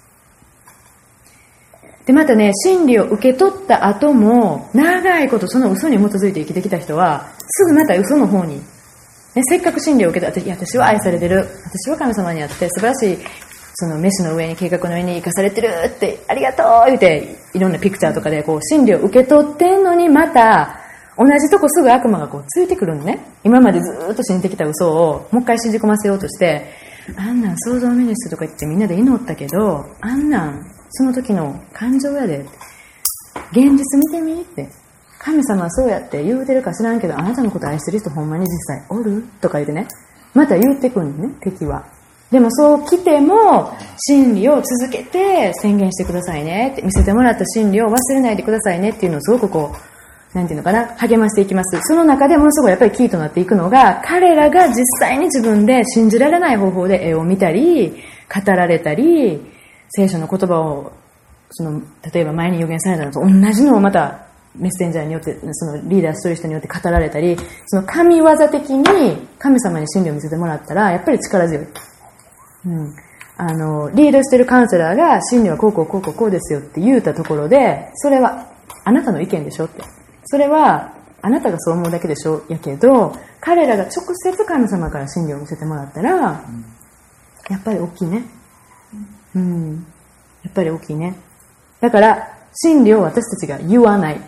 [2.06, 8.60] で、またね、真理を受け取った後も、長いことその嘘に基づいて生きてきた人は、すぐまた嘘の方に
[9.42, 11.48] せっかく真理を受けた私、私は愛されてる。
[11.64, 13.18] 私は神様にあって素晴らしい、
[13.74, 20.80] その飯の上に計画の上に生かされてるって、ありがとう言って、いろんなピクチャーとかでこう真理を受け取ってんのにまた、
[21.16, 23.24] 同じとこすぐ悪魔がこうついてくるのね。
[23.44, 26.68] 今までずっと信じてきた嘘をもう一回信じ込ませようとして、
[27.16, 32.46] あんなん創造ミニスとか言ってみんなで祈ったけど、あんなんその時の感情やで。
[33.50, 34.68] 現実見てみって。
[35.24, 39.24] 神様はそうやって言うてるか知らんけど、あなたのこと愛してる人ほんまに実際おる？
[39.40, 39.88] とか言ってね。
[40.34, 41.86] また言ってくんね、敵は。
[42.30, 51.80] でもそう来ても、真理を続けて宣言してくださいねって、見せてもらった真理を忘れないでくださいねっていうのをすごくこう、なんていうのかな、励ましていきます。
[51.84, 58.02] その中でものすごいやっぱりキーとなっていくのが、彼らが実際に自分で信じられない方法で絵を見たり、
[58.34, 59.40] 語られたり、
[59.90, 60.92] 聖書の言葉を、
[61.50, 61.80] その、
[62.12, 64.23] 例えば前に予言されたのと同じのをまた
[64.56, 67.36] メッセンジャーによって、そのリーダー一人一人によって語られたり、
[67.66, 68.82] その神業的に
[69.38, 71.66] 神様に真理を見せてもらったら、やっぱり力強い。
[72.66, 72.94] うん。
[73.36, 78.46] あの、リードしてるカウンセラーが真理はこうこうこうこうこうですよって言うたところで、それは
[78.84, 79.82] あなたの意見でしょって。
[80.26, 86.44] それはあなたがそう思うだけでしょやけど、彼らが直接神様から真理を見せてもらったら、
[87.50, 88.24] やっぱり大きいね。
[89.34, 89.86] うん。
[90.44, 91.16] やっぱり大きいね。
[91.80, 94.20] だから、真理を私たちが言わない。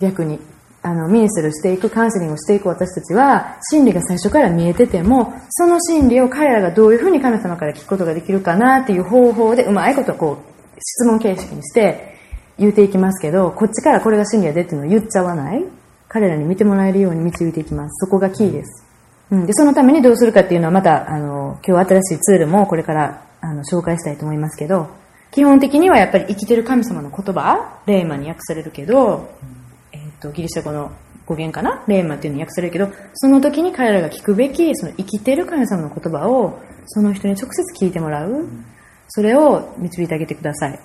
[0.00, 0.40] 逆に。
[0.82, 12.18] あの、ミニスルしていく、カウンセリングをしていく私たちは、真理が最初から見えてても、その真理を彼らがどういうふうに神様から聞くことができるかなっていう方法で、うまいことこう、質問形式にして
[12.58, 15.64] 言うていきますけど、こっちからこれが真理やでっていうのを言っちゃわない。
[16.08, 18.04] 彼らに見てもらえるように導いていきます。
[18.04, 18.84] そこがキーです。
[19.30, 19.46] うん。
[19.46, 24.88] で、そのためにどうするかっていうのはまた、あの、今日新しいツールもこれから、あの、紹介したいと思いますけど、
[25.30, 29.30] 基本的にはやっぱり生きてる神様の言葉、レーマに訳されるけど、
[30.24, 30.90] とギリシャ語の
[31.26, 31.84] 語源かな？
[31.86, 38.48] レーマっていうのに訳されるけど、その時に彼らが聞くべき、その生きてる神様の言葉を、その人に直接聞いてもらう。
[39.08, 40.80] それを導いてあげてください。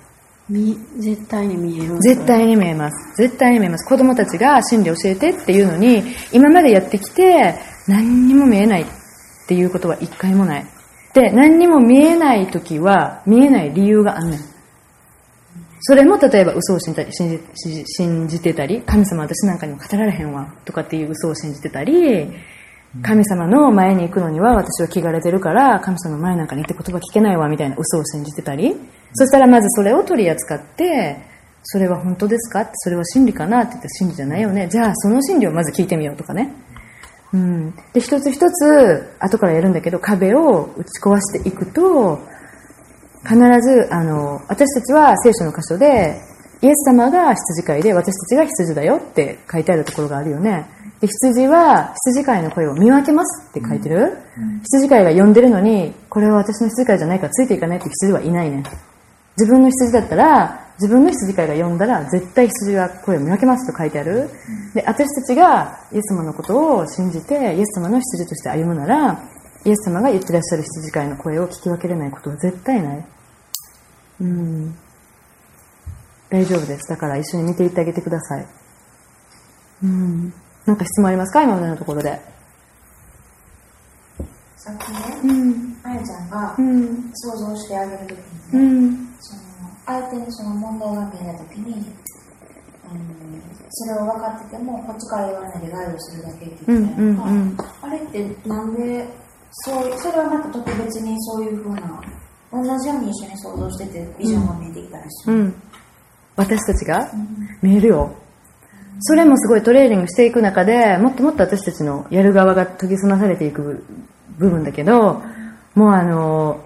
[0.98, 3.22] 絶対に見える絶対に見えます。
[3.22, 3.88] 絶対に見えます。
[3.88, 7.54] 子供たちが真理教えてっていうのに、今までやってきて、
[7.86, 9.00] 何にも見えないって
[9.50, 10.66] っていうことは一回もない。
[11.12, 14.40] で、何にも見えない時は見えない理由があんねん。
[15.80, 22.30] それも例えば嘘を信じたり信じてたり、神様私なんかにも語られへんわとかっていう嘘を信じてたり、
[23.02, 28.74] 神様の前に行くのには私は気がれてるから神様の前なんかに行って言葉聞けないわみたいな嘘を信じてたり、
[29.14, 31.18] そしたらまずそれを取り扱って、
[31.62, 32.62] それは本当ですか？
[32.62, 34.68] って、それは真理かなって言ったら真理じゃないよね。
[34.68, 36.52] じゃあその真理をまず聞いてみようとかね。
[37.32, 37.74] うん。
[37.92, 42.18] で、一つ一つ後からやるんだけど壁を打ち壊していくと、
[43.22, 46.20] 必ず、あの、私たちは聖書の箇所で、
[46.62, 50.66] イエス様が羊飼いで私たちが羊だよって書いてあるところがあるよね。
[51.00, 58.62] で羊は羊飼いの声を見分けますって書いてる、うん、羊飼いが呼んでるのに、これは私の羊飼いじゃないからついていかないって羊はいないね。
[59.38, 64.28] 自分の羊だったら、自分の羊飼いが呼んだら、絶対羊は声を見分けますと書いてある。
[64.74, 69.29] で、私たちがイエス様のことを信じて、イエス様の羊として歩むなら、
[69.64, 73.04] イエス様が言ってらっしゃる羊飼いの声を聞き分けれないことは絶対ない。
[74.20, 74.74] うん。
[76.30, 76.88] 大丈夫です。
[76.88, 78.46] だから一緒に見ていってあげてください。
[79.84, 80.32] うん。
[80.66, 81.42] なんか質問ありますか？
[81.42, 82.20] 今までのところで。
[84.56, 84.92] さっき
[85.26, 86.54] ね、うん、あやちゃんが
[87.14, 88.58] 想像してあげるときにね、う
[88.90, 89.40] ん、その
[89.86, 91.82] 相手にその問題が見えたときに、うん、
[93.70, 99.08] それを分かっててもこっちから言わないでガイドするだけって言っうんうんうん、あれってなんで
[99.50, 102.00] そうそれはまた特別にそういうふうな
[102.52, 105.62] 同じように一緒に想像しててビジョンが見えてきたりする、うん、
[106.36, 107.10] 私たちが、
[107.62, 108.14] 見えるよ。
[109.02, 113.84] それもすごいトレーニングしていく中でもっともっと私たちのやる側が研ぎ澄まされていく
[114.36, 115.22] 部分だけど
[115.74, 116.62] もうあの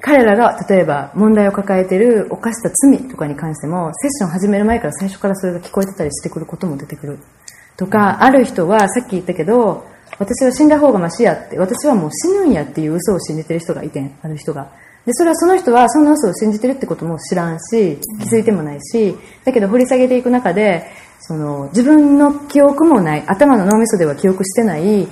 [0.00, 7.18] 彼らが例えば問題を抱えている犯した罪とかに関してもセッション始める前から最初からそれが聞こえてたりしてくることも出てくる。
[7.76, 9.84] とかある人はさっき言ったけど
[10.18, 14.70] 私は死んだ方がマシやって私はもう死ぬんやっていう嘘を信じてる人がいてある人が
[15.06, 20.86] で、それはその人はそんな嘘を信じてるってことも知らんし、気づいてもないし、だけど掘り下げていく中で、
[21.18, 25.08] その、自分の記憶もない、頭の脳みそでは記憶してない、1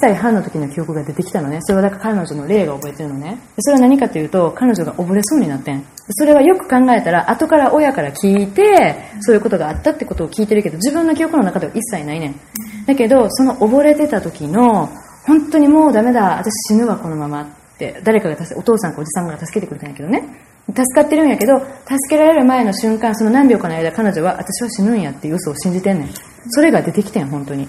[0.00, 1.58] 歳半の時の記憶が出てきたのね。
[1.62, 3.38] それはだから彼女の霊が覚えてるのね。
[3.58, 5.84] それは何かというと、彼女が溺れそうになってん。
[6.10, 12.40] それはよく考えたら、後から親から聞いて、そういうことがあったってことを聞いてるけど、自分の記憶の中では一切ないねん。
[12.86, 14.88] だけど、その溺れてた時の、
[15.26, 17.56] 本当にもうダメだ、私死ぬわ、このまま。
[17.76, 20.22] って誰かが助けお父さんかおじさんが助けてくれたんやけどね
[20.68, 21.66] 助かってるんやけど助
[22.08, 26.08] けられる前の瞬間その何秒かの間彼女は私は死ぬんやっていう嘘を信じてんねん
[26.48, 27.68] それが出てきてん本当に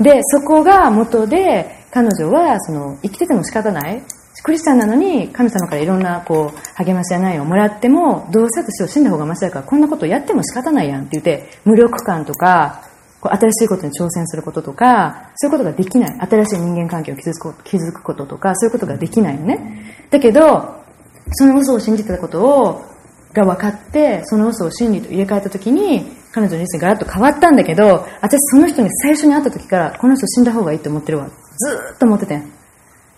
[0.00, 4.02] でそこが元で彼女はその生きてても仕方ない
[4.46, 12.84] クリスチャンなのに神様からいろんなこう励ましやないをもらってもどうせ私を死んだ方がマシだからこんなことやっても仕方ないやんって言って無力感とか
[13.20, 16.28] こう新しいことに挑戦することとか、そういうことができない。
[16.28, 20.06] 新しい人間関係を築く築くこととか、そういうことができないよね。
[20.10, 20.84] だけど、
[21.32, 22.84] その嘘を信じてたことを、
[23.32, 31.28] が分かって、その嘘を真理と入れ替えた時に、彼女の人生がガラッと変わったんだけど、私その人に最初に会った時から、この人死んだ方がいいって思ってるわ。
[31.28, 32.55] ずーっと思っててん。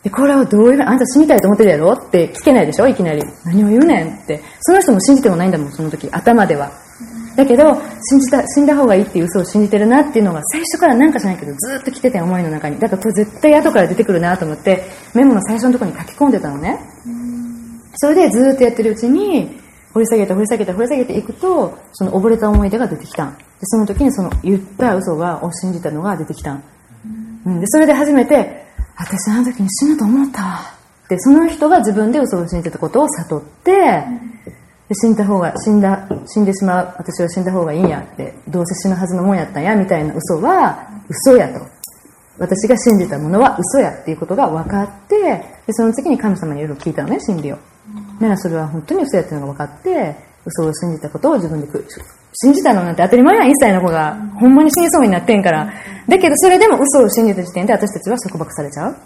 [0.03, 2.87] で、これはどういう、あんた死にたいと思ってるやろって聞けないでしょ？
[2.87, 3.23] いきなり。
[3.45, 4.43] 何を言うねんって。
[4.61, 6.09] その人も信じてもないんだもん、その時。
[6.11, 6.71] 頭では。
[7.37, 7.77] だけど
[8.11, 14.83] 信じた死んだ方がいいっていう嘘を信じてるなっていうのが最初からなんかじゃないけどずっと来てて思いの中にだからこれ絶対後から出てくるなと思って
[15.15, 16.81] メモの最初のところに書き込んでたのね
[17.95, 19.57] それでずっとやってるうちに
[19.95, 26.61] 掘り下げて掘り下げて掘り下げていくとその溺れた思い出が出てきたでその時にその言った嘘がを信じたのが出てきた、
[27.47, 28.67] うん、でそれで初めて
[28.99, 30.75] 私あの時に死ぬと思ったわ。
[31.09, 33.73] でその人が自分で嘘を信じてたことを悟って、
[34.89, 41.65] で死んだ方が死んだ死んでしまう私は死んだ方がいいんやってどうせ死ぬはずのもんやったんやみたいな嘘は嘘やと。
[42.39, 45.17] 私が信じたものは嘘やっていうことが分かって
[45.67, 47.59] でその次に神様にいろいろ聞いたのね真理を。
[48.21, 51.67] ならそれは本当に嘘やっていうのが分かって嘘を信じたことを自分で
[52.33, 54.17] 信じたのなんて当たり前やん1歳の子が。
[54.41, 55.73] ほんまに死にそうになってんから。
[56.09, 58.97] だけどそれでも嘘を信じた時点で私たちは束縛されちゃう、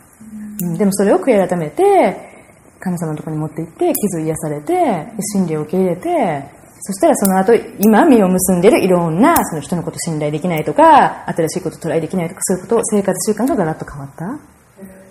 [0.63, 2.31] うん、でもそれを悔い改めて
[2.79, 4.73] 神様のところに持って行って傷癒されて
[5.35, 14.39] 真理を受け入れてそしたらその後今実を結んでるいろんなその人のこと信頼できないとか新しいことトライできないとかそういうこと生活習慣がガラッと変わった、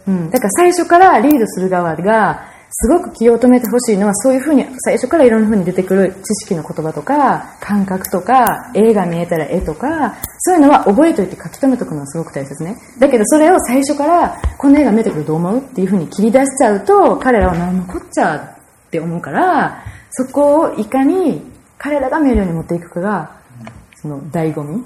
[0.08, 2.46] うん、だから最初からリードする側が
[2.84, 12.76] すごく気を止めてほしいのはそういうふうに最初からいろんなふうに出てくる知識の言葉とか感覚とか絵が見えたら絵とかそういうのは覚えといて書き留めとくのはすごく大切ね。
[12.98, 21.44] だけどそれを最初からこの絵が見えてくるどう思うっていうふうに切り出しちゃうと彼らは何のこっちゃって思うからそこをいかに
[21.78, 23.42] 彼らが見えるように持っていくかが
[24.02, 24.84] その醍醐味。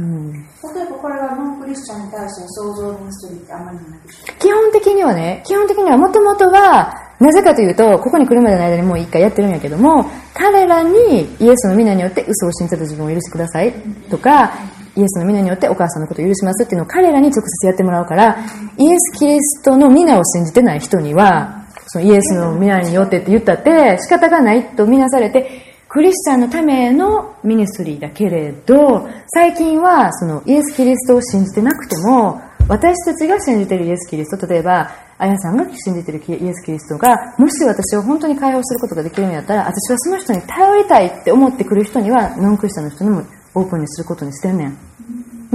[0.00, 13.72] うん、例えばこれはノンクリスチャンに対しての創造ミニストリーってあんまりないでしょ基本的にはね、基本的にはもともとは、なぜかというと、ここに来るまでの間にもう一回やってるんやけども、彼らにイエスの御名によって嘘を信じた自分を許してください
[14.08, 14.52] とか、
[14.94, 18.38] イエスの御名によってお母さんのことを許しますっていうのを彼らに直接やってもらうから、
[18.76, 43.24] イエス・キリストの御名を信じてない人には、そのイエスの御名によってって言ったって仕方がないとみなされて、クリスチャンのためのミニストリーだけれど、最近はそのイエス・キリストを信じてなくても、私たちが信じているイエス・キリスト、例えば、あやさんが信じてるイエス・キリストが、もし私を本当に解放することができるんやったら、私はその人に頼りたいって思ってくる人には、ノンクリスチャンの人にも
[43.54, 44.76] オープンにすることにしてんねん。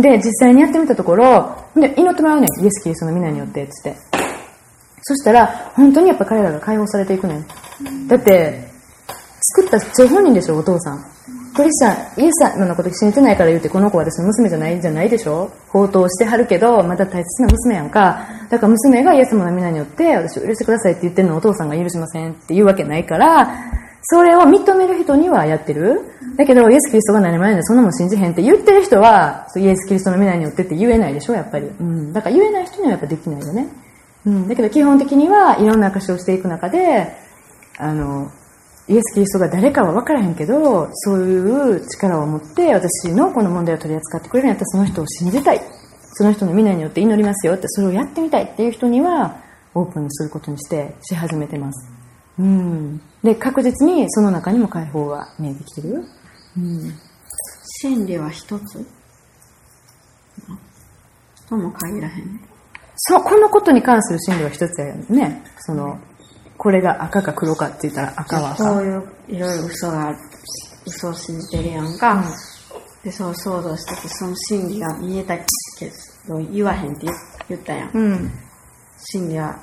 [0.02, 2.64] で、実際にやってみたところ、で、祈ってもらうねん。
[2.64, 3.96] イエス・キリストの皆によって、つって。
[5.04, 8.08] そしたら、本当にやっぱ彼らが解放されていくねん。
[8.08, 8.73] だって、
[9.44, 11.06] 作った張本人でしょ、お父さん。
[11.54, 18.26] クリスチャン、イエス様のこと信じてないから言うて、この子は私の娘じゃないじゃないでしょ放蕩してはるけど、また大切な娘やんか。
[18.50, 23.56] だから娘がイエス様の皆によって、私を許してくださいって言ってるのをお父さんが許しませんって言うわけないから、
[24.04, 26.02] それを認める人にはやってる。
[26.38, 31.68] だけど、イエス・キリストが何もないんで、そんなもん信じへんって言ってる人は、イエス・キリストの皆によってって言えないでしょ、やっぱり。
[31.80, 32.14] うん。
[32.14, 33.68] だから言えない人にはやっぱできないよね。
[34.26, 34.48] うん。
[34.50, 37.16] だけど、基本的にはいろんな証をしていく中で、
[37.78, 38.32] あの、
[38.90, 45.62] イエス・キリストが誰かは分からへんけど、そういう力を持って私のこの問題を取り扱ってくれるんやったらその人を信じたい。
[46.16, 49.42] その人の皆によって祈りますよって、それをやってみたいっていう人には、
[49.74, 51.92] オープンにすることにしてし始めてます。
[52.38, 53.02] うん。
[53.24, 56.06] で、確実にその中にも解放が見えてきてる。
[56.58, 56.94] うん。
[57.82, 58.86] 真理は一つ？
[61.50, 62.40] とも限らへん。
[62.96, 65.44] そう、このことに関する真理は一つやよね。
[65.62, 65.98] その、
[66.64, 68.64] これが赤か黒かって言ったら赤は赤。
[68.64, 70.18] そういういろいろ嘘が、
[70.86, 72.14] 嘘を信じてるやんか。
[72.14, 72.24] うん、
[73.04, 75.92] で、そう想像してて、その真理が見えたけ
[76.26, 77.08] ど、言わへんって
[77.50, 77.92] 言ったやん。
[77.94, 78.32] うん、
[78.98, 79.60] 真理は、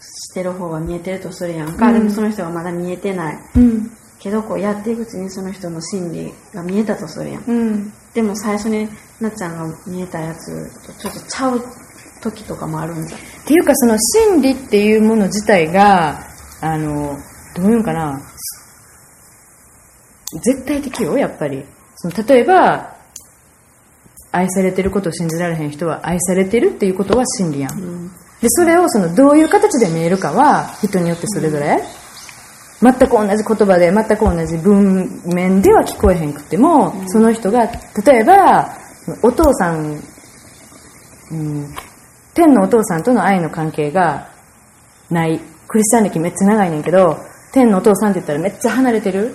[0.00, 1.88] してる方が見えてるとするやんか。
[1.88, 3.38] うん、でもその人がまだ見えてない。
[3.56, 7.44] うん、けど、こうやっていくうちにその人の真理が見えたとするやん。
[7.44, 8.88] うん、でも最初に
[9.20, 11.62] なっちゃんが見えたやつとちょっとちゃう
[12.22, 16.18] 時とかもあるんじゃっていうかその心理っていうもの自体が
[16.60, 17.16] あの
[17.54, 18.20] どういうんかな。
[20.42, 21.64] 絶対的よやっぱり。
[21.94, 22.96] その例えば
[24.32, 28.08] 愛されてることを信じられへん人は愛されてるっていうことは真理やん、うん、
[28.40, 31.80] でそれをそのどういう形で見えるかは人によってそれぞれ、
[32.82, 37.66] うん、全く同じ言葉で全く同じ文面では聞こえへんくても、うん、その人が
[38.04, 38.76] 例えば
[39.22, 40.02] お父さん、
[41.30, 41.74] うん、
[42.36, 44.28] 天のお父さんとの愛の関係が
[45.10, 45.40] ない。
[45.68, 47.16] クリスチャン歴めっちゃ長いねんけど、
[47.50, 49.34] 天のお父さんって言ったらめっちゃ離れてる。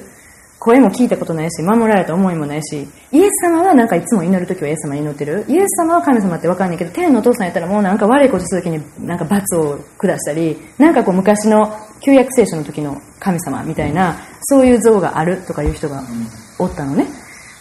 [0.59, 5.43] 声も聞いたことないし、守られた思いもないし、イエス様はなんかいつも祈るときはイエス様に祈ってる。
[5.47, 11.75] イエス様は神様ってわかんないけど、天のお父さんやったらもうなんか悪いことするときになんか罰を下したり、なんかこう昔の
[12.05, 16.03] 旧約聖書の時の神様みたいな、そういう像があるとかいう人が
[16.59, 17.07] おったのね。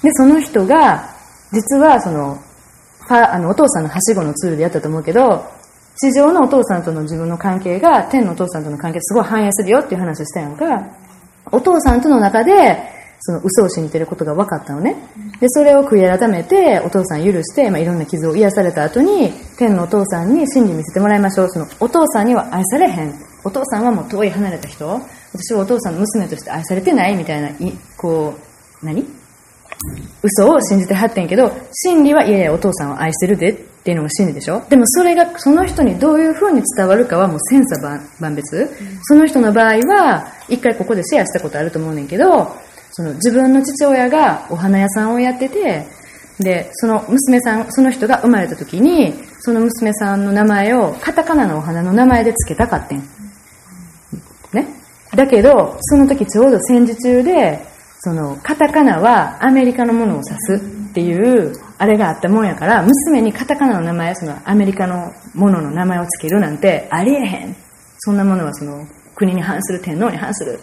[0.02, 1.14] で、その人が、
[1.52, 2.38] 実はその、
[3.10, 5.44] あのお父さんのはしごのツールでやったと思うけど、
[5.96, 10.86] 地上のお父さんとの自分の関係が天のお父さんとの関係すごい反映するよっていう話をしたやんか。
[11.52, 14.96] お父さんとの中で、その嘘を信じてることが分かったのね。
[15.40, 21.48] で、それを悔い改めて、お父さん許して、まあ、いろんな傷を癒された後に、天のお父さんに真理見せてもらいましょう。
[21.50, 23.14] その、お父さんには愛されへん。
[23.44, 24.88] お父さんはもう遠い離れた人。
[25.34, 27.50] 私はお父さんの娘として愛されてないみたいな、
[27.98, 28.34] こ
[28.82, 29.19] う、何？
[30.22, 37.80] 嘘を信じてはってんけど、真理はいやいやお父さんを愛してるでっていうのが真理でしょでもそれがその人にどういう風に伝わるかはもう千差
[38.18, 38.68] 万別、うん、
[39.02, 42.54] その人の場合は、一回ここでシェアしたことあると思うねんけど、
[42.92, 45.86] その自分の父親がお花屋さんをやってて、
[46.40, 53.02] で、その娘さん、その人が生まれた時に、その娘さんの名前をカタカナのお花の名前で付けたかってん。
[54.52, 54.66] ね。
[55.14, 57.69] だけど、その時ちょうど戦時中で、
[58.02, 67.56] その、カタカナはアメリカのものを指すっていう、あれがあったもんやから、娘にカタカナの名前、そのアメリカのものの名前を付けるなんてありえへん。
[67.98, 70.58] そんなものはその、国に反する、天皇に反する。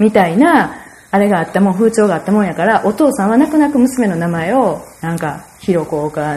[0.00, 0.74] みたいな、
[1.12, 6.36] あれがあったもん、風潮があったもんやから、お父さんは泣く泣く娘の名前を、なんか、ひろこか、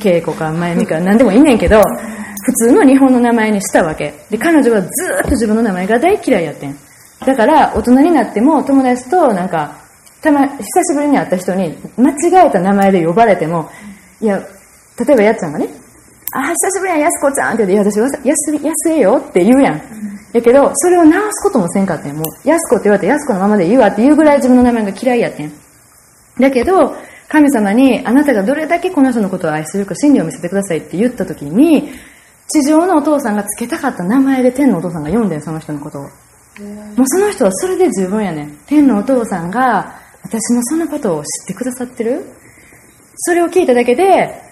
[0.00, 1.80] けいこか、まゆみか、なんでもいいねんけど、
[2.46, 4.14] 普通の日本の名前にしたわけ。
[4.30, 4.88] で、彼女はず
[5.20, 6.85] っと自分の名前が大嫌いやってん。
[7.20, 9.80] だから大人になっても友達となんか
[10.22, 13.70] たま久しぶりに会った人に間違えた名前で呼ばれても
[14.20, 14.38] いや
[14.98, 15.68] 例えばやっちゃんがね
[16.32, 19.82] あ久しぶりややすこちゃんって言っていや私やすやすえよって言うやん。
[20.32, 22.16] やけどそれを直すこともせんかったん。
[22.16, 25.52] もうやすこって言われてやすこのままで言うわって言うぐらい自分の名前が嫌いやってん。
[26.38, 26.94] だけど
[27.28, 31.90] 神様にあなたがどれだけこの人のことを愛してるか真理を見せてくださいって言った時に、
[32.48, 36.08] 地上のお父さんが付けたかった名前で天のお父さんが読んでん、その人のことを。
[36.58, 38.58] もうその人はそれで十分やねん。
[38.66, 42.24] 天のお父さんが私のそのことを知ってくださってる
[43.16, 44.42] それを聞いただけで、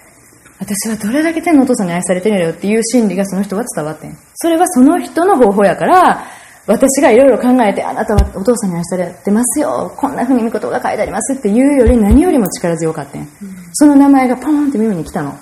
[0.59, 4.17] 私はどれだけ天のお父さんに愛されてるんだよっていう心理がその人は伝わってん。
[4.35, 6.25] それはその人の方法やから、
[6.67, 9.93] 私がいろいろ考えて、あなたはお父さんに愛されてますよ。
[9.97, 13.21] こんな風に見事が書いてありますっていうより何よりも力強かったん。
[13.21, 13.27] うん、
[13.73, 15.37] その名前がポーンって耳に来たの。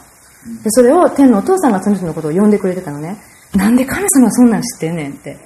[0.63, 3.17] で、それを天のお父さんがその人のことを呼んでくれてたのね。
[3.55, 5.37] なんで神様そんなん知ってんねんって。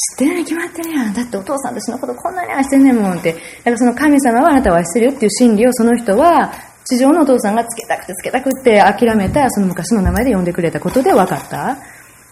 [0.00, 1.12] 知ってるに決まってるやん。
[1.12, 3.32] だってお父さん私のことこんなに愛してんねんもんって。
[3.32, 6.52] だからその神様はあなたを愛してるよっていう真理をその人は
[6.84, 11.76] 地上のお父さんがつけたくてつけたくって諦めたその昔の名前で呼んでくれたことで分かった。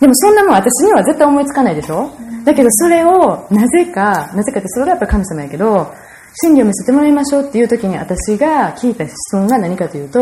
[0.00, 2.10] でもそんなもん私には絶対思いつかないでしょ？
[2.44, 5.92] だけどそれをなぜか、なぜかってそれはやっぱ神様やけど、
[6.40, 10.20] 真理を見せてもらいましょうっていう時に私が聞いた質問が何かというと、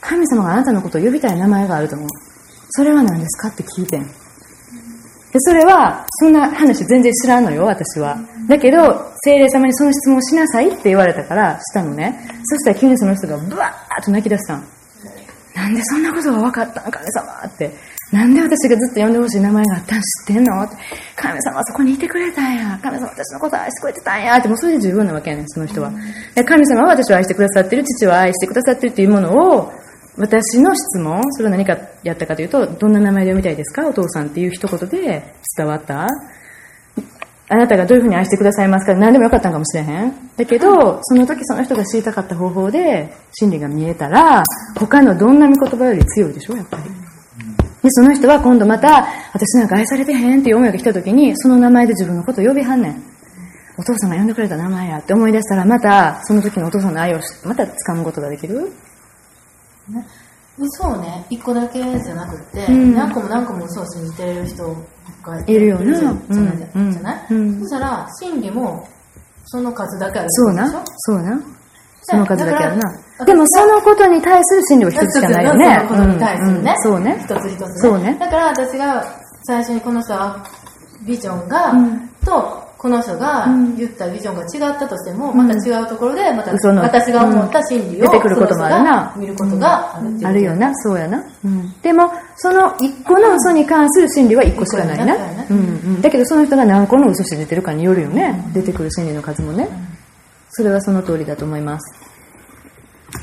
[0.00, 2.08] 神様があなたのことを呼びたい名前があると思う。
[2.70, 3.48] それは何ですか？
[3.48, 4.10] って聞いてん。
[5.36, 8.16] で、それは、そんな話全然知らんのよ、私は。
[8.48, 12.18] だけど、精霊様にその質問をしなさいって言われたから、したのね。
[12.44, 14.64] そしたら急にその人がブワーッと泣き出したん。
[15.54, 17.70] なんでそんなことが分かったん神様って。
[18.12, 20.62] なんで私がずっと呼んでほしい名前があったん知ってんの？
[20.62, 20.76] って。
[21.16, 22.78] 神様はそこにいてくれたんや。
[22.82, 24.38] 神様私のこと愛してくれてたんや。
[24.38, 25.92] って、もうそれで十分なわけやねん、その人は。
[26.34, 29.72] で神様は私を愛してくださってる、父は愛してくださってるっていうものを、
[30.18, 33.86] 私の質問、それは何かやったかというと、どんな名前で読みたいですか？
[33.86, 36.06] お父さんっていう一言で伝わった
[37.48, 38.94] あなたがどういうふうに愛してくださいますか？
[38.94, 40.30] 何でもよかったんかもしれへん。
[40.36, 44.42] だけど、その時その人が知りたかった方法で真理が見えたら、
[44.76, 46.56] 他のどんな見言葉より強いでしょ？
[46.56, 46.84] やっぱり。
[46.84, 53.02] で、その人は今度また、私なんか愛されてへんっていう思いが来た時に、その名前で自分のことを呼びはんねん。
[53.78, 58.72] お父さんが呼んでくれた名前やって思い出したら、また、その時のお父さんの愛をまた掴むことができる
[59.88, 60.06] ね、
[60.70, 61.26] そうね。
[61.30, 64.74] 一個だけじゃなくて、うん、何個も何個も嘘を信じてる人
[65.22, 65.98] がいるよね。
[65.98, 68.88] じゃない、うん、そしたら真理も
[69.44, 70.84] その数だけあるそうな。
[70.96, 71.40] そうな。
[72.02, 73.24] その数だけあるな。
[73.24, 75.86] でもそのことに対する真理は一つしかないよね。
[75.88, 77.18] そのことに対するね、そうね。
[77.20, 77.66] 一つ一つね。
[77.76, 78.16] そうね。
[78.18, 79.04] だから私が
[79.44, 80.44] 最初にこの人は
[81.06, 81.72] ビジョンが、
[82.24, 89.12] とこの人が言ったビジョンが違ったとしても、また違うところで、また私が思った真理を、出てくることもあるな。
[89.16, 91.24] 見ることがあるあるよな、そうやな。
[91.82, 95.16] でも、その一個の嘘に関する真理は一個しかないな。
[96.00, 98.48] だけどその人が何個の嘘信じてるかによるよね。
[98.54, 99.68] 出てくる真理の数もね。
[100.50, 101.92] それはその通りだと思います。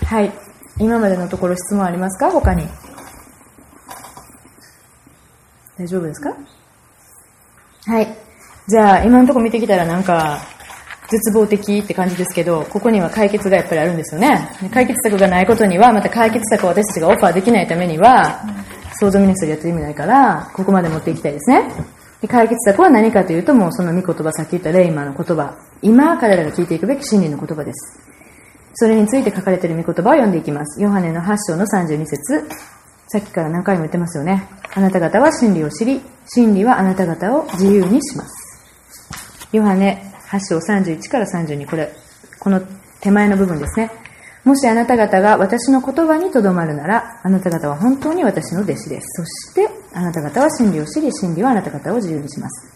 [0.03, 0.33] はい。
[0.77, 2.29] 今までのところ質問ありますか？
[2.31, 2.67] 他に。
[5.77, 6.35] 大丈夫ですか？
[7.85, 8.22] はい。
[8.67, 10.41] じゃあ、今のところ見てきたらなんか、
[11.09, 14.49] 絶望的って感じですけど、ここには解決がやっぱりあるんですよね。
[14.73, 18.41] 解決策がないことには、また解決策を私たちがオファーできないためには、
[18.99, 21.69] 想像ミニストリーやってる意味ないから、ここまで持っていきたいですね。
[22.21, 25.57] で解決策は何かというと、もうその御言葉、さっき言ったレイマーの言葉。
[25.81, 27.99] 今、彼らが聞いていくべき真理の言葉です。
[28.75, 30.81] それについて書かれている御言葉を読んでいきます。
[30.81, 32.47] ヨハネの8章の32節
[33.07, 34.47] さっきから何回も言ってますよね。
[34.73, 38.42] あなた方は真理を知り、真理はあなた方を自由にします。
[39.53, 41.93] ヨハネ8章31から32、これ、
[42.39, 42.59] この
[43.01, 43.91] 手前の部分ですね。
[44.43, 49.07] もしあなた方が私の言葉にとどまるなら、あなた方は本当に私の弟子です。
[49.23, 52.73] そして、あなた方は真理を知り、真理はあなた方を自由にします。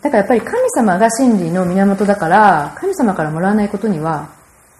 [0.00, 4.30] だからやっぱり神様が真理の源だから、神様からもらわないことには、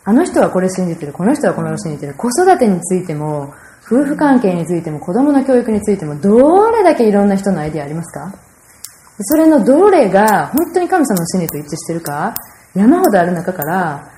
[0.05, 3.53] あの人はこれ信じてる、この人はこの信じてる、子育てについても、
[3.85, 8.33] 夫婦関係についても、子供の教育についても、どれだけいろんな人のアイデアありますか？
[9.23, 12.35] それのどれが本当に神様の真理と一致してるか、
[12.75, 14.11] 山ほどある中から、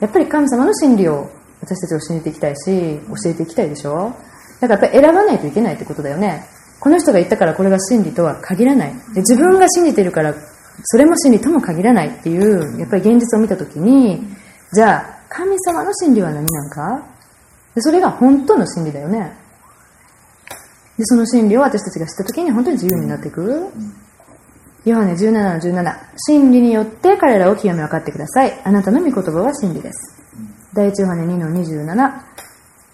[0.00, 1.30] やっぱり神様の真理を
[1.60, 4.14] 私たちを信じていきたいし、教えていきたいでしょ？
[4.60, 6.46] だからやっぱり選ばないといけないってことだよね。
[6.80, 8.94] この人が言ったからこれが真理とは限らない。
[9.14, 10.34] で自分が信じてるから、
[10.82, 14.26] それも真理とも限らないっていう、やっぱり現実を見たときに、
[14.72, 17.06] じゃあ、神様の真理は何なのか？
[17.74, 19.32] でそれが本当の真理だよね。
[20.98, 23.68] で、その真理を私たちが知ったときに本当に自由になっていく。
[24.84, 25.94] ヨハネ17の17。
[26.16, 28.60] 真理によって彼らを清め分かってください。
[28.64, 30.22] あなたの御言葉は真理です。
[30.72, 32.22] 第一ヨハネ2の27。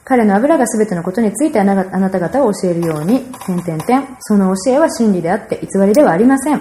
[0.04, 4.16] 彼の油が全てのことについてあなた方を教えるように、点々点。
[4.20, 6.60] その教えは真理であって偽りではありません。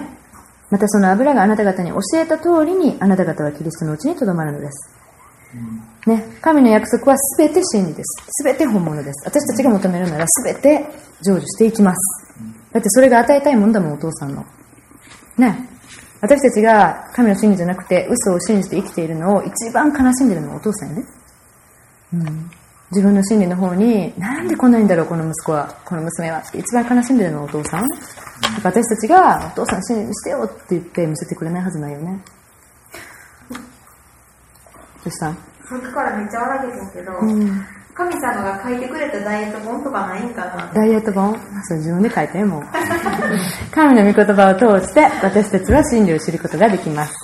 [0.70, 4.92] またその油があなた方に教えた通りに、あなた方はキリストのうちにとどまるのです。
[6.06, 8.42] ね、神の約束は全て真理です。
[8.44, 9.24] 全て本物です。
[9.24, 10.84] 私たちが求めるなら全て
[11.22, 12.34] 成就していきます。
[12.72, 14.44] だってそれが与えたいもんだもん、お父さんの。
[15.36, 15.68] ね。
[16.20, 21.04] 私たちが神の真理じゃなくて嘘を信じて生きているのを一番悲しんでいるのはお父さんやね。
[22.14, 22.50] うん、
[22.90, 26.42] 自分の心理の方に、なんで来ないんだろう、この息子は、この娘は。
[26.54, 27.86] 一番悲しんでるのはお父さん。
[28.62, 32.18] 私たちが、お父さん心理してよって言って見せてくれないはずないよね。
[33.50, 33.58] ど
[35.06, 35.26] うした？
[35.26, 37.66] さっきからめっちゃ笑ってたけど、うん
[37.96, 40.70] 神様が書いてくれたダイエット本とかないんかな？
[40.74, 41.32] ダイエット本？
[41.64, 42.62] そう、自分で書いても。
[43.72, 47.14] 神の御言葉を通して私たちは真理を知ることができます。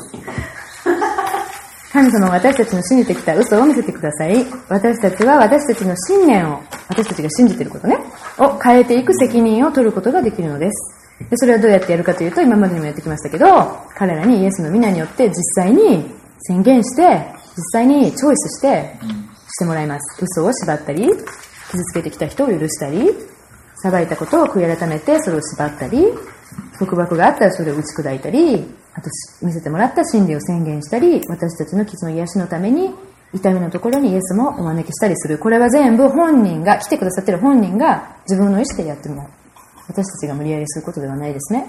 [1.93, 4.47] 神様は私たちの信じてきた嘘を見せてください。
[4.71, 7.99] 私たちは私たちの信念を、私たちが信じていることね、
[8.39, 11.29] を変えていく責任を取ることができるのです。
[11.29, 13.47] でそれはどうやってやるかというと、今までにもやってきましたけど、
[13.95, 16.11] 彼らにイエスの皆によって実際に
[16.41, 18.97] 宣言して、実際にチョイスして、
[19.53, 20.25] してもらいます。
[20.25, 21.07] 嘘を縛ったり、
[21.71, 23.11] 傷つけてきた人を許したり、
[23.77, 26.07] 裁いたことを悔い改めてそれを縛ったり、
[26.79, 29.09] 束縛があったらそれを打ち砕いたり、あと
[29.45, 32.95] 見せてもらった真理を宣言したり、私たちの傷の癒しのために
[33.35, 35.39] 痛みのところにイエスもお招きしたりする。
[35.39, 39.29] これは全部本人が、来てくださってる本人が自分の意思でやってもらう。
[39.89, 41.69] 私たちが無理やりすることではないですね。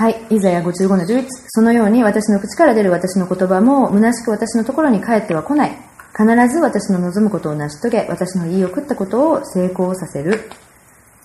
[0.00, 0.16] はい。
[0.30, 1.26] イザヤ55の11。
[1.48, 5.76] そのように私の口から出る私の言葉も虚しく私のところに帰っては来ない。
[6.16, 10.48] 必ず私の望むことを成し遂げ、私の言い送ったことを成功させる。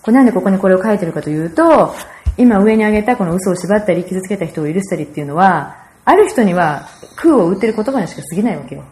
[0.02, 1.94] これなんでここにこれを書いてるかというと、
[2.36, 8.84] 今上に挙げたこの嘘を縛ったり傷つけた人を許したりっていうのは、ある人には空を打ってる言葉にしか過ぎないわけよ。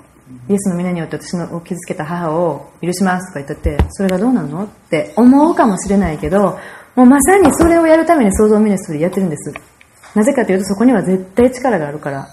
[0.48, 6.58] イエスの皆によって私の傷つけた母を許しますとか言ったって、それがどうなのって思うかもしれないけど、
[6.96, 9.73] もうまさにそれをやるために創造ミニストリーやってるんです。
[10.14, 12.28] なぜかというとそこには絶対力があるから。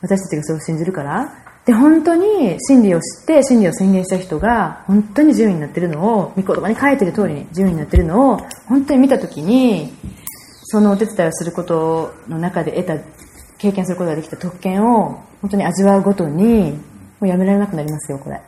[0.00, 1.32] 私たちがそう信じるから。
[1.66, 8.36] で、本当に真理を知って真理を宣言した人が本当に自由になってるのを、御言葉に書いてる通りに自由になってるのを
[8.66, 9.92] 本当に見たときに、
[10.64, 12.98] そのお手伝いをすることの中で得た、
[13.58, 16.78] 経験することができた特権を本当に味わうごとに、も
[17.22, 18.40] うやめられなくなりますよ、これ。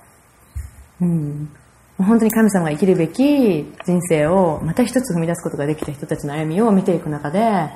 [1.01, 1.49] うん。
[1.99, 7.69] 本当に神様が生きるべき人生をまた一つ踏み出すことができた人たちの歩みを見ていく中で、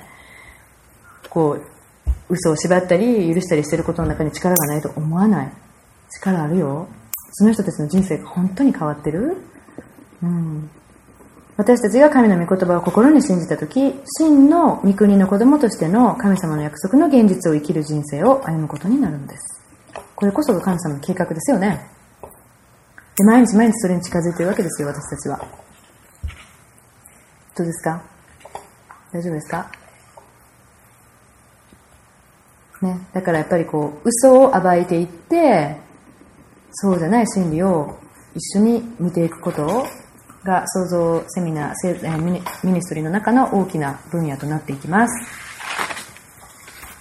[1.34, 1.62] こう、
[2.30, 5.52] 嘘を縛ったり、許したりしてることの中に力がないと思わない。
[6.20, 6.86] 力あるよ。
[7.32, 9.36] その人たちの人生が本当に変わってる。
[10.22, 10.70] うん。
[11.56, 19.62] 私たちが神の御言葉を心に信じたとき、真の御国の子供としての神様の約束の現実を生きる人生を歩むことになるのです。
[20.16, 21.80] これこそが神様の計画ですよね。
[23.16, 25.38] で、毎日毎日それに近づいてるわけですよ、私たちは。
[27.56, 28.02] どうですか？
[29.12, 29.70] 大丈夫ですか？
[32.84, 35.76] ね、だからやっぱりこう、嘘を暴いていって、
[36.72, 37.96] そうじゃない真理を
[38.34, 39.86] 一緒に見ていくこと
[40.44, 42.18] が創造セミナー、
[42.62, 45.44] ミニストリーの中の大きな分野となっていきます。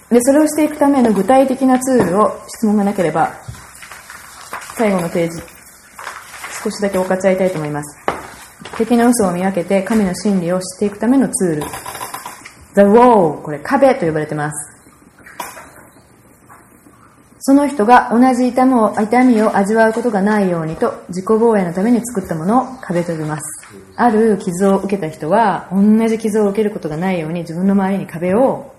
[0.08, 3.34] で、それをしていくための具体的なツールを質問がなければ、
[4.76, 5.42] 最後のページ、
[6.62, 7.98] 少しだけ分かち合いたいと思います。
[8.78, 11.62] 敵の嘘を見分けて神の真理を知っていくためのツール。
[12.74, 14.73] The wall これ壁と呼ばれてます。
[17.46, 23.66] その人が同じ痛みを痛みを味わうことがないようにと自己防衛のために作ったものを壁と呼びます。
[23.96, 28.72] ある傷を受けた人は同じ傷を受けることがないように自分の周りに壁を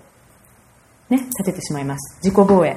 [1.10, 2.18] ね、立ててしまいます。
[2.24, 2.76] 自己防衛。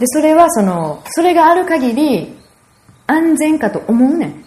[0.00, 2.34] で、それはその、それがある限り
[3.06, 4.44] 安全かと思うねん。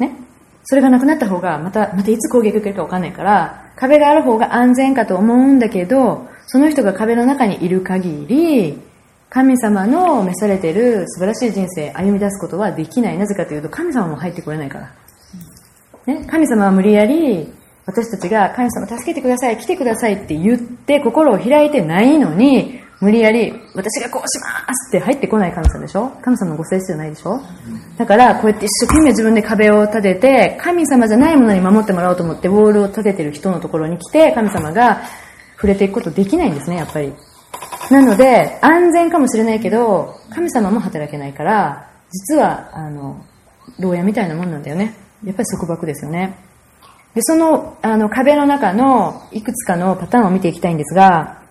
[0.00, 0.18] ね。
[0.64, 8.93] それがなくなった方がまた、またいつ攻撃受けるかわかんないから、壁がある方が安全かと思うんだけど、その人が壁の中にいる限り、
[9.34, 13.18] 神様の召されている素晴らしい人生歩み出すことはできない。
[13.18, 14.94] なぜかというと神様も入ってこれないから。
[16.06, 17.52] ね、神様は無理やり
[17.84, 26.10] 私たちが神様助けてください、来てくださいって言って心を開いてないのに、無理やり私がこうしますって入ってこない神様でしょ？
[26.22, 27.40] 神様のご性質じゃないでしょ？
[27.98, 35.02] だからこうやって一生懸命自分で壁を立てて、神様じゃないものに守ってもらおうと思ってウォールを立ててる人のところに来て、神様が
[35.56, 37.12] 触れていくことできないんですね、やっぱり。
[37.90, 43.24] なので、安全かもしれないけど、神様も働けないから、実は、あの、
[43.78, 44.94] 牢屋みたいなもんなんだよね。
[45.24, 46.36] やっぱり束縛ですよね。
[47.14, 51.42] で、その、あの、壁の中のいくつかのパターンを見ていきたいんですが、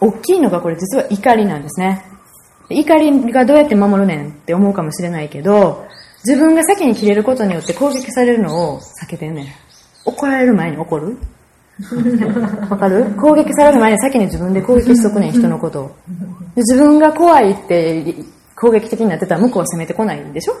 [0.00, 2.04] 大きいのがこれ実は怒りなんですね。
[2.70, 5.86] 怒りがどうやって守るねんって思うかもしれないけど、
[6.24, 9.56] 自分が先に切れることによって攻撃されるのを避けてんね。
[10.04, 11.18] 怒られる前に怒る
[12.68, 13.04] わかる？
[13.16, 15.96] 攻撃される前に先に自分で攻撃しとくねん、人のことを。
[16.56, 18.14] 自分が怖いって
[18.56, 20.54] 攻撃的になってたら向こうは攻めてこないんでしょ？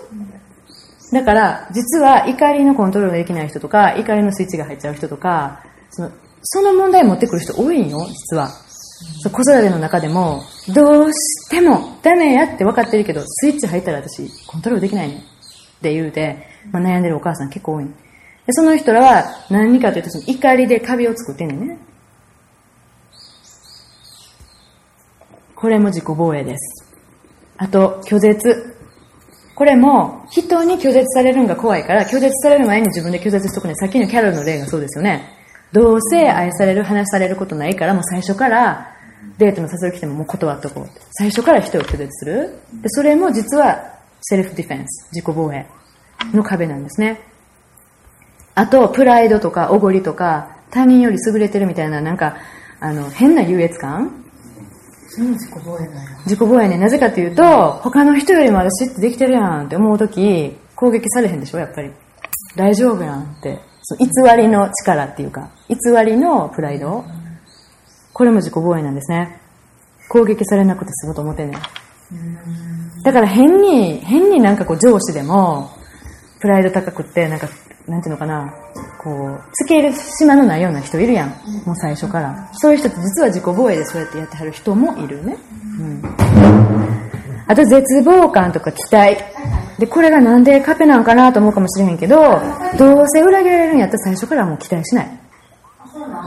[1.12, 6.10] だから、実は怒りのコントロールができない人とか、怒りのスイッチが入っちゃう人とか、その
[6.42, 8.50] その問題持ってくる人多いんよ、実は。
[9.22, 10.42] 子育ての中でも、
[10.74, 17.86] どうしてもダメやって分かってるけど、スイッチ入ったら私コントロールできないねって言うて、まあ、悩んでるお母さん結構多い。
[18.48, 21.78] でその人らは何かというとその怒りで壁を作ってんねんね。
[25.54, 26.96] これも自己防衛です。
[27.58, 28.74] あと、拒絶。
[29.54, 33.74] これも、人に拒絶されるのが怖いから、拒絶される前に自分で拒絶しとくね。
[33.74, 35.28] さっきのキャロルの例がそうですよね。
[35.72, 38.94] どうせ愛される、話されることないから、もう最初から、
[39.36, 40.88] デートの誘い来てももう断っとこう。
[41.10, 42.60] 最初から人を拒絶する。
[42.80, 45.66] で、それも実は、セルフディフェンス、自己防衛
[46.32, 47.20] の壁なんですね。
[48.58, 52.38] あと、プライドとか、おごりとか、他人より優れてるみたいな、なんか、
[52.80, 54.24] あの、変な優越感？
[55.16, 56.10] 自己防衛なんや。
[56.24, 56.76] 自己防衛ね。
[56.76, 61.92] なぜかというと、他の人よりも私ってできてるやんって思うとき、攻撃されへんでしょ、やっぱり。
[62.56, 63.60] 大丈夫やんって。
[64.00, 64.06] 偽
[64.36, 67.04] りの力っていうか、偽りのプライド。
[68.12, 69.40] これも自己防衛なんですね。
[70.08, 71.56] 攻撃されなくて済むと思ってね。
[73.04, 75.70] だから変に、変になんかこう上司でも、
[76.40, 77.48] プライド高くって、なんか、
[77.88, 78.52] なんていうのかな、
[78.98, 81.28] こう、つける島のないような人いるやん。
[81.64, 82.48] もう最初から。
[82.52, 85.36] そういう人って実は自己防衛でそうやってやってはる人もいるね。
[85.80, 86.02] うん。
[87.46, 89.16] あと絶望感とか期待。
[89.78, 92.16] で、これがなんでカフェなんかなと思うかもしれへんけど、
[92.78, 95.18] どうせ裏切られるんやったら最初からもう期待しない。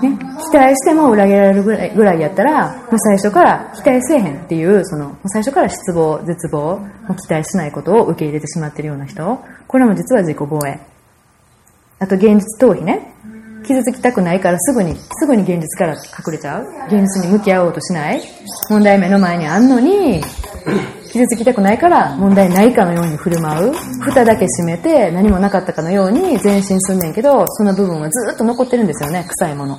[0.02, 0.18] ね、
[0.52, 10.80] 期待しても裏切られるぐらいぐらいやったら、もう最初から期待せえへんっていう、その、もう最初から失望、絶望、もう期待しないことを受け入れてしまってるような人、これも実は自己防衛。
[12.02, 13.14] あと現実逃避ね。
[13.64, 16.68] 傷つきたくないからすぐに、すぐに現実から隠れちゃう。
[16.88, 18.22] 現実に向き合おうとしない。
[18.70, 20.24] 問題目の前にあんのに、
[21.12, 23.74] 傷つきたくないから問題ないかのように振る舞う。
[24.02, 29.78] 蓋だけ閉めて何もなかったかのように前進すんねんけど、その部分はずっと残ってるんですよね、臭いもの。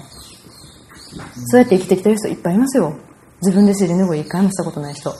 [1.48, 2.94] そうやって生きてきてる人いっぱいいますよ。
[3.40, 5.10] 自分で尻拭い一回もしたことない人。
[5.10, 5.16] いっ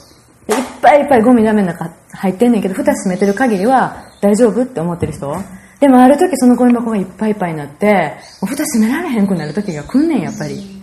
[0.80, 5.34] ぱいいっぱいゴミダメの中入ってんねんけど、蓋閉めてる限りは大丈夫って思ってる人。
[5.82, 10.80] でもある時そのゴミ箱がいっぱいいっぱいになって、もう蓋閉められへんくなる時が来んねん、やっぱり。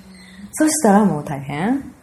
[0.51, 1.93] そしたらもう大変。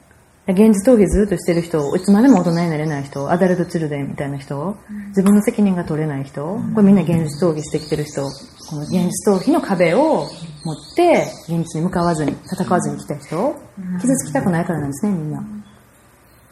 [0.49, 4.78] 現実逃避ずっとしてる人、いつまでも大人になれない人、アダルトチルデンみたいな人、
[5.09, 10.26] 自分の責任が取れない人、これみんな現実逃避してきてる人、この現実逃避の壁を
[10.64, 13.61] 持って、現実に向かわずに、戦わずに来た人、
[14.01, 15.44] 傷つきたくないからなんですね、みんな。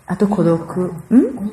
[0.06, 0.60] あと孤独。
[0.82, 0.90] ん？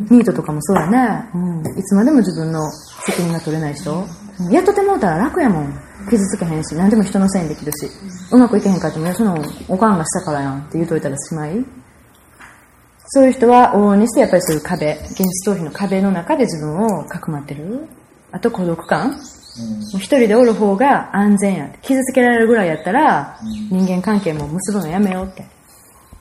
[0.10, 1.30] ニートとかもそうやね。
[1.34, 1.80] うん。
[1.80, 2.70] いつまでも自分の
[3.06, 4.06] 責任が取れない人。
[4.50, 5.74] やっとてもうたら楽やもん。
[6.10, 7.88] 傷つけへんし、何でも人のせいにできるし。
[8.32, 9.38] うまくいけへんかっても、その、
[9.68, 11.64] おかんがしたからやんって言うといたらしまい。
[13.14, 17.88] そういう人は往々にしてやっぱりそういう壁、現実逃避の壁の中で自分をかくまってる。
[18.32, 19.20] あと孤独感。
[19.92, 21.70] 一、うん、人でおる方が安全や。
[21.82, 23.38] 傷つけられるぐらいやったら、
[23.70, 25.46] 人間関係も結ぶのやめようって。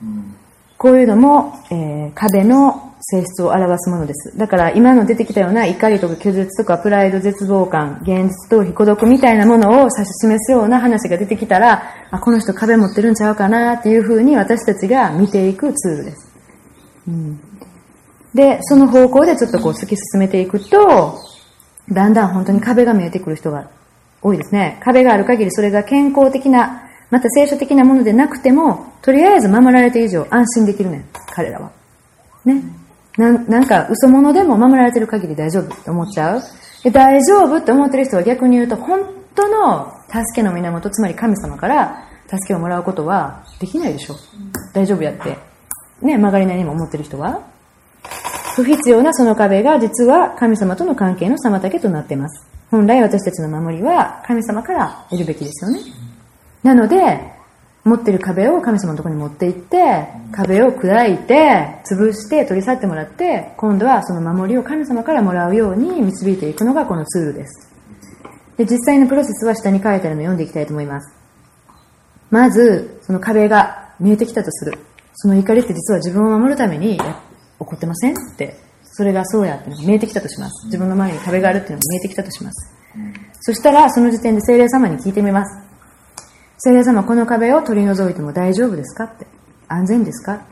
[0.01, 0.35] うん、
[0.77, 4.37] こういうのも、えー、壁の性質を表すものです。
[4.37, 16.31] だから今の出てきたような怒りとか拒絶とかプライド、絶望感、現実逃避、孤独みたいなものを指し示すような話が出てきたら、あ、この人壁持ってるんちゃうかなっていうふうに私たちが見ていくツールです。
[17.07, 17.39] うん、
[18.33, 21.19] で、その方向でちょっとこう突き進めていくと、
[21.89, 23.69] だんだん本当に壁が見えてくる人が
[24.21, 24.79] 多いですね。
[24.83, 31.71] 壁がある限りそれが健康的な、また聖書的なものでなくても、とりあえず守られて以上安心できるね彼らは。
[32.45, 32.80] ね。
[33.17, 36.41] ななんか嘘物でも守られてる限り大丈夫って思っちゃう？
[36.83, 39.01] で大丈夫って思ってる人は逆に言うと、本
[39.35, 44.15] 当の助けの源、つまり神様から助けをもらうことはできないでしょ。
[44.73, 45.37] 大丈夫やって
[46.01, 47.45] ね、曲がりなりにも思ってる人は、
[48.55, 52.47] 不必要なその壁が実は神様との関係の妨げとなっています。
[52.71, 55.81] 本来私たちの守りは神様から得るべきですよね。
[56.63, 57.19] なので、
[57.83, 67.71] 持ってる壁を神様のところに持って行って、壁を砕いて、潰して取り去ってもらって、今度はその守りを神様からもらうように導いていくのがこのツールです。
[68.57, 71.11] で、実際のプロセスは下に書いてあるのを読んでいきたいと思います。
[72.29, 74.77] まず、その壁が見えてきたとする。
[75.15, 77.03] その怒りって実は自分を守るために起
[77.57, 80.67] こってませんって、それがそうやって見えてきたとします。
[80.67, 82.75] 自分の前に壁があるっていうのが見えてきたとします。
[83.39, 85.70] そしたら、その時点で精霊様に聞いてみます。
[86.63, 89.25] 精霊様、この壁を取り除いても大丈夫ですかって。
[89.67, 90.45] 安全ですか？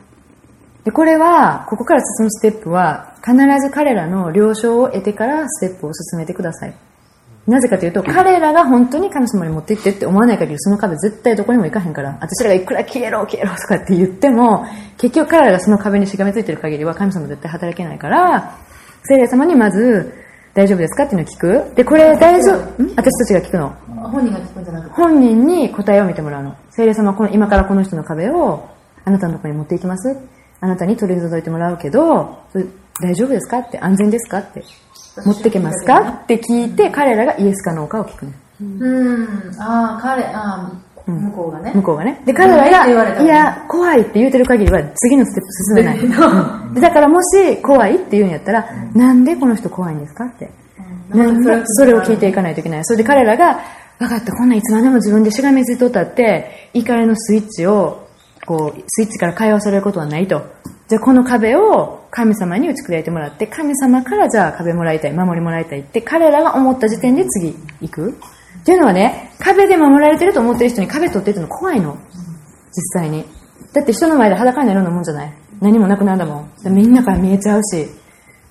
[0.84, 6.74] で、これは、ここから進むステップは、必ず彼らの了承を得てからステップを進めてください。
[7.46, 14.66] なぜかというと、彼らが本当に神様に持って行ってって思わない限り、その壁絶対どこにも行かへんから、私らがいくら消えろ、消えろとかって言っても、
[14.98, 18.58] 結局彼らがその壁にしがみついてる限りは神様絶対働けないから、
[19.04, 20.12] 聖霊様にまず、
[20.60, 21.04] 大丈夫ですか？
[21.06, 21.76] っていうのを聞く。
[21.76, 23.70] で、これ大丈夫、私たちが聞くの。
[24.12, 24.94] 本人が聞くんじゃなくて。
[24.94, 26.54] 本人に答えを見てもらうの。
[26.72, 28.68] 聖霊様、この今からこの人の壁を
[29.06, 30.18] あなたのところに持っていきます
[30.60, 32.44] あなたに取り除いてもらうけど、
[33.02, 33.60] 大丈夫ですか？
[33.60, 34.40] って安全ですか？
[34.40, 34.66] って
[35.26, 36.02] 持ってけますか？
[36.24, 38.34] って聞いて彼らがイエスかノーかを聞くの。
[38.60, 39.62] うん。
[39.62, 40.72] ああ、彼、ああ、
[41.10, 41.72] 向こうがね。
[41.74, 42.22] 向こうがね。
[42.26, 46.80] で、彼らが、のいや、怖いって言うてる限りは次のステップ進めない。
[46.82, 50.50] だからもし怖いって言うんやったら、なんでこの人怖いんですかって。
[51.10, 52.86] なんでそれを聞いていかないといけない。
[52.86, 53.60] それで彼らが、
[54.00, 58.08] 分かった、こんなんいつまでも自分でしがみついとったって、怒りのスイッチを、
[58.46, 60.42] こう、スイッチから解放されることはないと。
[60.88, 68.18] じゃあこの壁を神様に打ち砕いてもらって、神様からじゃあ壁もらいたい、守りもらいたいって、彼らが思った時点で次行く。
[68.62, 71.98] っていうのはね、壁で守られてると思ってる人に壁取ってるの怖いの。
[72.72, 73.26] 実際に。
[73.74, 76.74] だって人の前で裸になるようなもんじゃない何もなくなるんだもん。
[76.74, 77.88] みんなから見えちゃうし。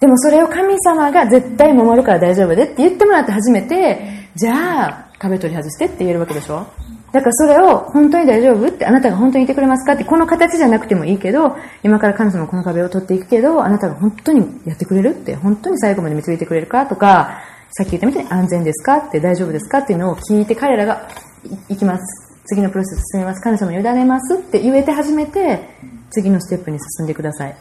[0.00, 6.66] でもそれを神様が絶対守るから大丈夫でって言ってもらって初めて、じゃあ壁取り外してって言えるわけでしょ
[7.10, 17.40] だからそれを本当に大丈夫ってあなたが本当にいてくれますかってこの形じゃなくてもいいけど、今から神様この壁を取っていくけど、あなたが本当にやってくれるって、本当に最後まで導いてくれるかとか、
[17.70, 21.08] さっき言ったみたいに安全ですかって大丈夫ですかっていうのを聞いて彼らが
[21.44, 22.28] い行きます。
[22.46, 23.42] 次のプロセス進めます。
[23.42, 25.68] 神様に委ねますって言えて初めて、
[26.10, 27.56] 次のステップに進んでください。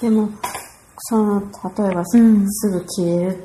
[0.00, 0.30] でも、
[0.96, 1.46] その、例
[1.92, 3.44] えば、うんすぐ消える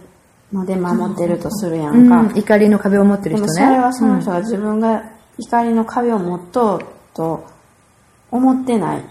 [0.51, 2.21] まで守ってるとするやんか。
[2.21, 3.53] うん、怒りの壁を持ってる人ね。
[3.53, 5.03] でもそれはその人が自分が
[5.37, 6.79] 怒りの壁を持っとう
[7.13, 7.45] と
[8.31, 9.03] 思ってない。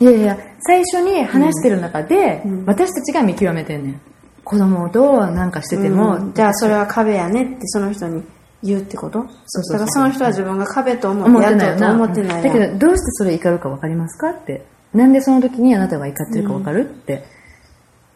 [0.00, 4.00] いやいや、最初に話してる中で、うん私たちが見極めてんねん。
[4.46, 8.22] 子供となんかしてても、うんじゃあそれは壁やねってその人に
[8.62, 9.18] 言うってこと？
[9.18, 11.64] そうそうそうだからその人は自分が壁と思思っって。
[11.64, 14.64] やっと思ってないだけど、どうしてそれ怒るか分かりますかって。
[14.94, 17.24] なんでその時にあなたが怒ってるか分かる、って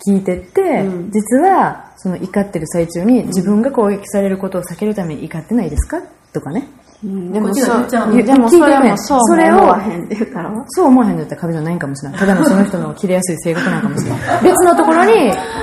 [0.06, 6.00] 聞いてって、うん実は、その怒ってる最中に自分が攻撃されることを避けるために怒ってないですか？
[6.32, 6.68] とかね。
[7.02, 12.20] うんでもそうでもそれもそうそれを思わへんって言うからそう思わへんのやったら壁じゃないんかもしれない。
[12.20, 14.42] ただのその人の切れやすい性格なんかもしれない。
[14.42, 15.12] 別のところに、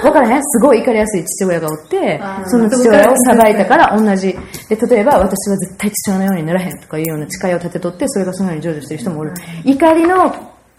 [0.02, 4.36] 分からへん、すごい怒りやすい父親がおってその父親を裁いたから同じ。
[4.70, 9.34] で、例えば私は絶対父親のようにならへんとかいうような誓いを立てとって、それがそのように成就してる人もおる。
[9.64, 10.36] 怒りの、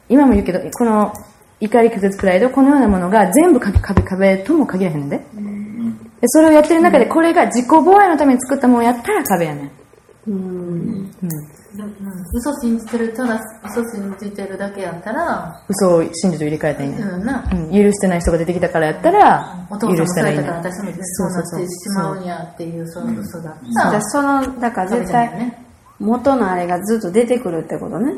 [0.09, 1.13] 今も言うけど、この
[1.61, 5.19] 怒り、拒絶、プライド、このようなものが全部壁、壁、壁とも限らへんで。
[5.19, 5.25] で、
[6.27, 9.71] それをやってる中で、これが自己防衛のために作ったもんやったら壁やねん。
[10.29, 11.29] うんうん。
[12.35, 17.03] 嘘信じてる、ただ嘘信じてるだけやったら、嘘を真実と入れ替えたらいいねん。
[17.03, 17.49] うんな。
[17.53, 23.57] うん、許してない人が出てきたからやったら、お父許さんもそうから私もそうなってしまうんやっていうその嘘が。
[23.75, 25.68] だからそのだから絶対ね。
[26.01, 28.13] 元のあれがずっと出てくるってことね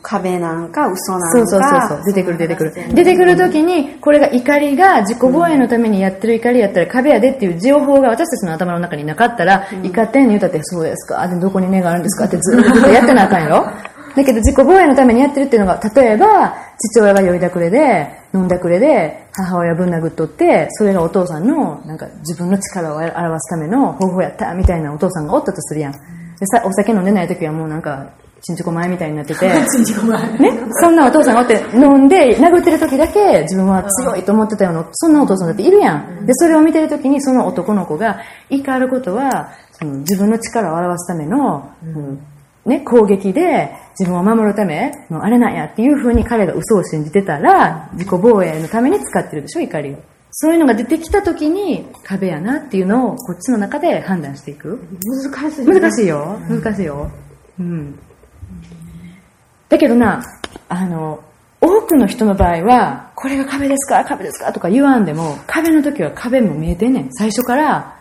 [0.00, 2.04] 壁なんか嘘なんかそうそうそう。
[2.06, 2.72] 出てくる出てくる。
[2.94, 11.28] 出てくるときに、これが怒りが自己防衛のためにやってる怒りやったら壁やでっていう情報が私たちの頭の中になかったら、怒ってんの言うたって、そうですか。
[11.28, 12.24] で、どこに根があるんですか？
[12.24, 13.66] ってずっとやってなあかんやろ
[14.16, 25.94] だけど自己防衛のためにやってるっていうのが、例えば、父親が酔いだくれで、飲んだくれで、母親ぶん殴っとって、それがお父さんの、なんか自分の力を表すための方法やった、みたいなお父さんがおったとするやん。
[26.38, 28.10] でさ、お酒飲んでない時はもうなんか、
[28.42, 29.48] ちんちこ前みたいになってて、
[30.38, 36.26] ね、そんなお父さんがおって飲んで殴ってる時だけ自分は強いと思ってたような、そんなお父さんだっているやん。
[36.26, 38.18] で、それを見てる時にその男の子が
[38.50, 42.20] 怒ることは、その自分の力を表すための、うん
[42.66, 49.96] ね、攻撃で自分を守るためのあれなんやっていう風に彼が嘘を信じてたら、自己防衛のために使ってるでしょ、怒りを。
[50.38, 54.78] そういうのが出てきた時に壁やなっていうのをこっちの中で判断していく。
[55.32, 56.38] 難しい難しいよ。
[56.46, 57.10] 難しいよ。
[57.58, 57.98] うん。
[59.70, 60.22] だけどな、
[60.68, 61.24] あの、
[61.62, 64.04] 多くの人の場合は、これが壁ですか？
[64.04, 64.52] 壁ですか？
[64.52, 67.08] とか言わんでも、壁の時は壁も見えてんねん。
[67.14, 67.98] 最初から、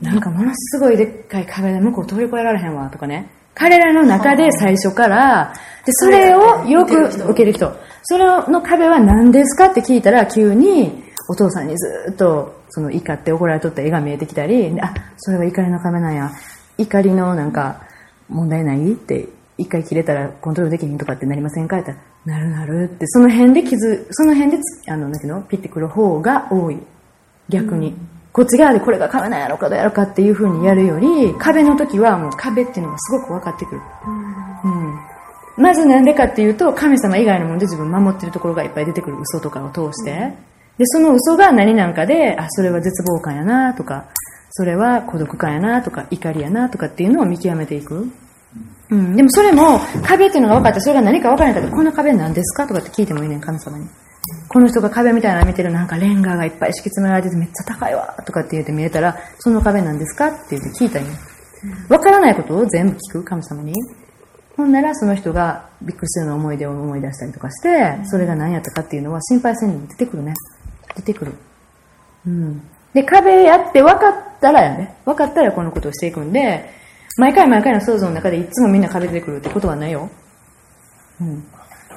[0.00, 3.28] なんかものすごいでっかい壁で向こう通り越えられへんわとかね。
[3.54, 5.52] 彼らの中で最初から、
[5.84, 7.76] で、それをよく受ける人。
[8.04, 9.66] それの壁は何ですか？
[9.66, 16.30] って聞いたら、急にお父さんにずっと、その怒って怒られとった絵が見えてきたり、あ、それは怒りの壁なんや。
[16.78, 17.82] 怒りのなんか、
[18.28, 21.78] 問題ないって、一回切れたらコントロールできひんとかってなりませんか？
[21.78, 21.94] って
[22.24, 25.42] なるなるって、その辺で傷、その辺でつ、あの、なんていうの？
[25.42, 26.78] ピッてくる方が多い。
[27.48, 27.94] 逆に。
[28.32, 33.80] こっち側でこれが壁なんやろかどうやろかっていう風にやるより、壁の時はもう壁っていうのがすごく分かってくる。
[34.64, 35.62] うん。
[35.62, 40.32] まずなんでかっていうと、神様以外のもので自分守ってるところがいっぱい出てくる嘘とかを通して、
[40.82, 44.06] で、その嘘が何なんかで、あ、それは絶望感やなとか、
[44.50, 48.08] それは孤独感やなとか、怒りやなとかっていうのを見極めていく。
[48.90, 49.14] うん。
[49.14, 53.86] でもそれも、壁っていうのが分かって、それが何か分からないから、この壁何ですかとかって聞いてもいいねん、神様に。
[54.48, 61.12] この人が壁みたいなの見てるなんかレンガがいっぱい敷き詰められててめっちゃ高いわとかって言って見えたら、その壁なんですかって言って聞いたんよ。
[61.88, 63.72] 分からないことを全部聞く、神様に。
[64.56, 70.34] ほんならその人がびっくりするような思い出を思い出したりとかして、それが何やったかっていうのは心配せんでも出てくるね。
[70.96, 71.34] 出てくる。
[72.26, 72.62] うん。
[72.94, 74.94] で、壁やって分かったらやね。
[75.04, 76.70] 分かったらこのことをしていくんで、
[77.18, 80.10] 毎回毎回の想像の中でいつもみんな壁出てくるってことはないよ。
[81.20, 81.44] うん。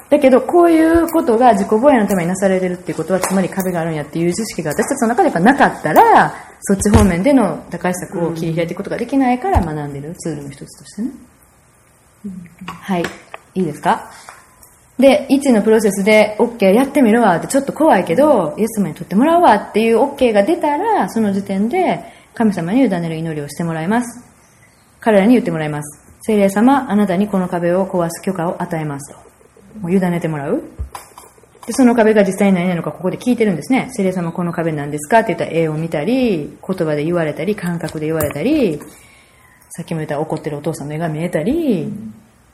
[0.08, 11.10] だけど、こういうことが自己防衛のためになされてるっていうことは、つまり壁があるんやっていう知識が私たちの中でやっぱなかったら、そっち方面での高い策を切り開いていくことができないから学んでるツールの一つとしてね。
[12.66, 13.04] はい。
[13.54, 14.10] いいですか？
[14.98, 22.02] で、1のプロセスで OK やってみるわってちょっと怖いけど、イエス様に取ってもらうわっていう OK が出たら、その時点で
[22.34, 24.24] 神様に委ねる祈りをしてもらいます。
[25.00, 26.02] 彼らに言ってもらいます。
[26.22, 29.18] 聖霊様、あなたにこの壁を壊す許可を与えますと。
[29.80, 30.62] もう委ねてもらう。
[31.66, 33.88] で、その壁が実際に何なのかここで聞いてるんですね。
[33.92, 35.18] 聖霊様この壁なんですか？
[35.18, 38.80] って言ったら絵を見たり、言葉で言われたり、感覚で言われたり、
[39.70, 41.92] さっきも言った怒ってるお父さんの絵が見えたり、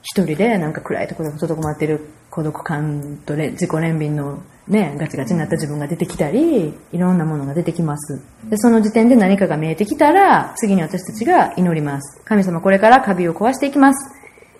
[0.02, 2.00] 一人でなんか暗いところでとどまってる
[2.30, 8.22] 孤独感と自己憐憫のね、ガチガチになった自分が出てきたり、いろんなものが出てきます。
[8.48, 12.22] で、その時点で何かが見えてきたら、次に私たちが祈ります。
[12.24, 14.14] 神様これから壁を壊していきます。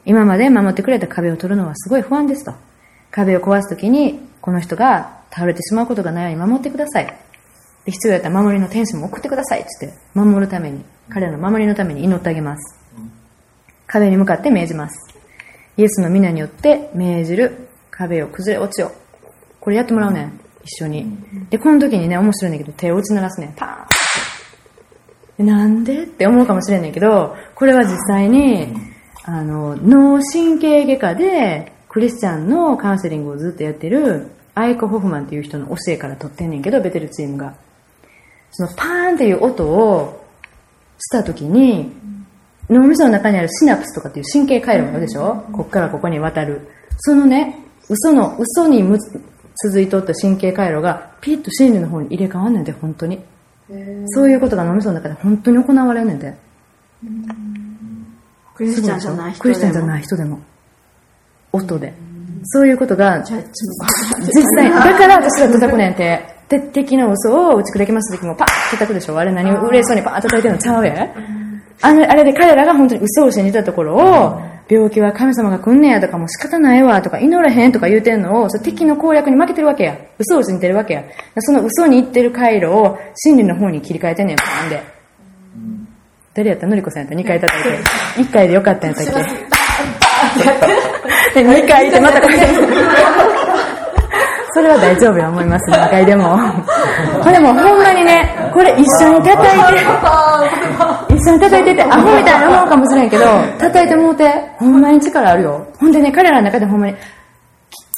[0.04, 2.52] 今まで守ってくれた壁を取るのはすごい不安ですと。
[3.12, 7.06] 壁を壊すときに、この人が倒れてしまうことがないように守ってください。
[7.84, 12.76] で必要だったら守りの天使も送ってくださいって言って、守るために、彼らの守りのために祈ってあげます。
[13.86, 15.11] 壁に向かって命じます。
[15.76, 18.92] イエスの皆によって命じる壁を崩れ落ちよ。
[19.60, 20.40] これやってもらうねん。
[20.64, 21.06] 一緒に。
[21.50, 23.52] で、この時にね、面白いんだけど、手を打ち鳴らすねん。
[23.52, 28.74] パーンなんでって思うかもしれないけど、これは実際に、
[29.24, 37.54] あの、脳神経外科で、クリスチャンのカウンセリングをずっとやってる、アイコ・ホフマンっていう人の教えから取ってんねんけど、ベテルチームが。
[38.50, 40.26] そのパーンっていう音を
[40.98, 41.92] した時に、
[42.68, 45.44] 脳みその中にあるシナプスとかっていう神経回路があるでしょ？
[45.52, 46.68] こっからここに渡る。
[46.98, 47.58] そのね、
[47.88, 48.82] 嘘の、嘘に
[49.64, 53.20] 続いとった神経回路がピッと真理の方に入れ替わんねんで、本当に。
[54.06, 56.34] そういうことが脳みその中で本当に行われんねんで。
[58.54, 59.42] クリスチャンじゃない人でも。
[59.42, 60.40] クリスチャンじゃない人でも。
[61.52, 61.92] 音で。
[62.44, 63.42] そういうことが、実
[64.56, 66.20] 際、だから私が叩くねんて。
[66.48, 71.14] で、敵の嘘を打ち砕けます時もパーッ叩くでしょあれ何を嬉しそうにパーッ叩いてるのちゃうや
[71.80, 79.96] あの、あれで彼らが本当に嘘を信じたところを、病気は神様が来んねやとかもう仕方ないわとか祈れへんとか言うてんのを、そ敵の攻略に負けてるわけや。
[80.18, 81.02] 嘘を信じてるわけや。
[81.38, 84.82] その嘘に言ってる回路を真理の方に切り替えてんねん、パーンで。
[86.34, 86.74] 誰やったの？
[86.76, 87.14] りこさんやった。
[87.16, 87.78] 2回叩いて。
[88.30, 89.24] 1回でよかったんやったっ
[91.34, 91.42] け？
[91.42, 92.34] で、2回でまたかけ
[94.54, 96.38] それは大丈夫や思います、2回でも。
[97.24, 99.80] これもほんまにね、これ一緒に叩いて、
[101.22, 103.24] 一緒に叩いてて、アホみたいな思うかもしれんけど、
[103.58, 105.66] 叩いてもうて、ほんまに力あるよ。
[105.78, 106.96] ほんでね、彼らの中でほんまに、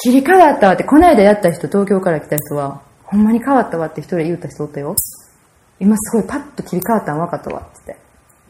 [0.03, 4.95] 切り替わったわって、この間やった人、東京から来た人は、ほんまに変わったわって一人言った人おったよ。
[5.81, 7.97] 今すごいパッと切り替わったん分かったわって。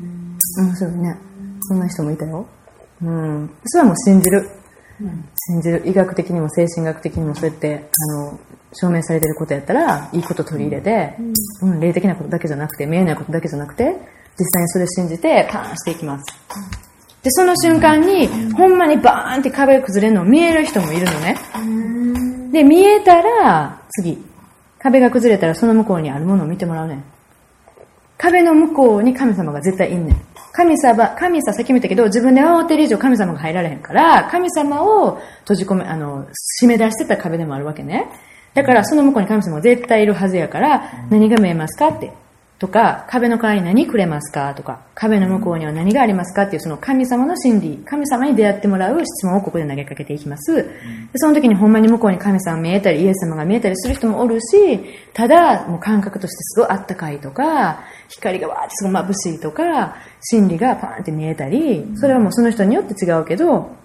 [0.01, 1.17] 面白いね。
[1.61, 2.47] そんな人もいたよ。
[3.03, 3.51] うん。
[3.65, 4.49] それはもう信じる。
[5.51, 5.83] 信じる。
[5.87, 8.39] 医学的にも精神学的にもそうやって、あの、
[8.73, 11.17] 証明されてることやったら、いいこと取り入れて、
[11.63, 13.97] うん、霊的なことだけじゃなくて、見えないことだけじゃなくて、
[14.39, 16.25] 実際にそれ信じて、パーンしていきます。
[17.23, 21.37] で、その瞬間に、ほんまにバーンって壁崩れるのを見える人もいるのね。
[22.53, 24.23] で、見えたら、次。
[24.79, 27.03] 壁が崩れたらその向こうにあるものを見てもらうね。
[28.19, 30.17] 壁の向こうに神様が絶対いんねん。
[30.53, 36.27] 神様、神様、さっきも言ったけど、自分で慌てる以上神様が入られへんから、神様を閉じ込め、あの、
[36.63, 38.07] 締め出してた壁でもあるわけね。
[38.53, 42.13] だから、その向こうに神様が絶対いるはずやから、何が見えますかって。
[42.65, 44.55] とか、壁の代わりに何くれますか？
[44.55, 50.55] とか、壁の向こうには何がありますかっていう、その神様の真理、神様に出会ってもらう質問をここで投げかけていきます。
[50.55, 50.65] で
[51.17, 54.81] その時にほんまに向こうに神様が見えたり、イエス様が見えたりする人もおるし、
[55.13, 63.77] ただ、もう感覚としてすごいあったかいとか、光がわーってすごい眩しいとか、真理がパーンって見えたり、それはもうその人によって違うけど、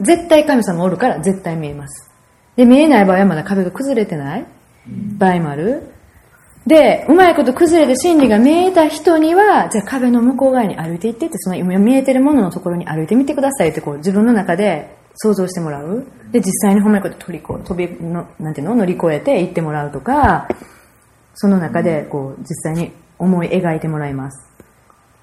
[0.00, 2.10] 絶対神様おるから絶対見えます。
[2.56, 4.46] で、見えない場合はまだ壁が崩れてない
[5.18, 5.92] 場合もある。
[6.66, 16.06] で、うまいこと崩れて真理が見えた人には、じゃあ壁の向こう側に歩いていってって、その今見えてるもののところに歩いてみてくださいってこう自分の中で想像してもらう。
[16.30, 18.76] で、実際にほんまにこう飛び飛びの、なんていうの？
[18.76, 20.48] 乗り越えて行ってもらうとか、
[21.34, 24.48] その中でこう実際に思い描いてもらいます。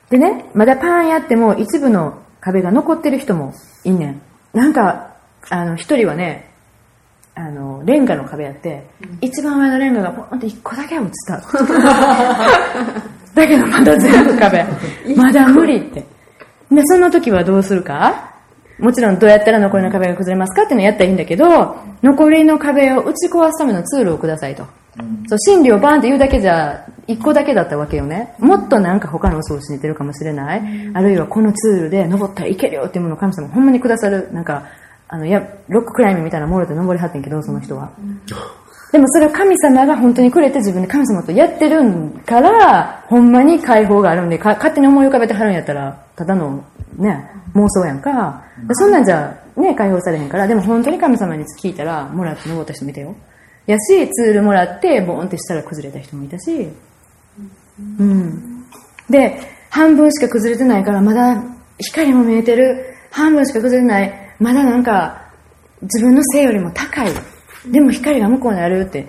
[0.09, 4.21] でね、まだパーンやっても一部の壁が残ってる人もいんねん。
[4.53, 5.15] なんか、
[5.49, 6.48] あの、一人はね、
[7.39, 11.37] あの、レンガの壁やって、うん、一番上のレンガがポンって一個だけ落ちた。
[13.33, 14.65] だけどまだ全部壁。
[15.15, 16.03] まだ無理って。
[16.69, 18.31] で、その時はどうするか？
[18.77, 24.63] もちろんどうやったら残りの壁が崩れますかっていうのをやったらいいんだけど、残りの壁を打ち壊すためのツールをくださいと。
[25.27, 28.35] そう、真理をバーンって言うだけじゃ、一個だけだったわけよね。
[28.39, 30.61] もっとなんか他の嘘を信じてるかもしれない。
[30.93, 34.65] あるいはこのツールで登ったらいけるよっていうものを神様ほんまにくださる、なんか、
[35.09, 37.91] あの、や、ロッククライミングみたいなもので登りはってんけど、その人は。
[38.91, 46.63] でもそれは神様が本当にくれて自分で神様とやってるんから、ほんまに解放があるんで、勝手に思い浮かべてはるんやったら、ただの
[46.97, 48.43] ね、妄想やんか。
[48.71, 53.15] そんなんじゃ、ね、解放されへんから、でも本当に神様に聞いたら、もらって登った人見たよ。
[53.67, 56.69] やし、ツールもらって、ボーンってしたら崩れた人もいたし、
[57.99, 58.65] うん。
[59.09, 59.39] で、
[59.69, 61.43] 半分しか崩れてないから、まだ
[61.79, 62.95] 光も見えてる。
[63.11, 64.28] 半分しか崩れない。
[64.39, 65.21] まだなんか、
[65.81, 67.11] 自分の性よりも高い。
[67.71, 69.07] でも光が向こうにあるって。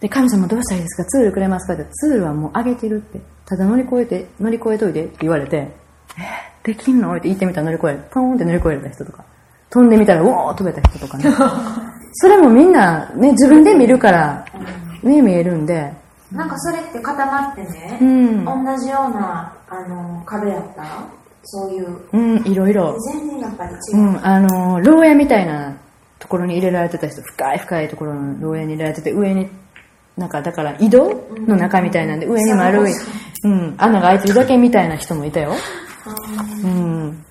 [0.00, 1.04] で、神様どうしたらいいですか？
[1.08, 1.74] ツールくれますか？
[1.74, 1.84] って。
[1.92, 3.20] ツールはもう上げてるって。
[3.46, 7.14] ただ乗り越えて、乗り越えといてって言われて、えー、できんの？
[7.16, 8.04] って言ってみたら乗り越える。
[8.10, 9.24] ポーンって乗り越えた人とか。
[9.68, 11.24] 飛んでみたら、おー飛べた人とかね。
[12.14, 14.44] それもみんな、ね、自分で見るから、
[15.02, 15.92] ね、見えるんで。
[16.32, 20.84] なんかそれって固まってね、うん、同じような、あの、壁やった？
[21.42, 22.00] そういう。
[22.12, 22.98] うん、いろいろ。
[23.00, 23.98] 全然やっぱり違う。
[23.98, 25.76] うん、あの、牢屋みたいな
[26.18, 29.48] ところに入れられてた人、深い深いところの牢屋に入れられてて、上に、
[30.16, 32.92] なんかだから井戸の中みたいなんで、上に丸い、
[33.44, 35.52] うん、穴が開いてるだけみたいな人もいたよ。
[36.64, 37.24] うん。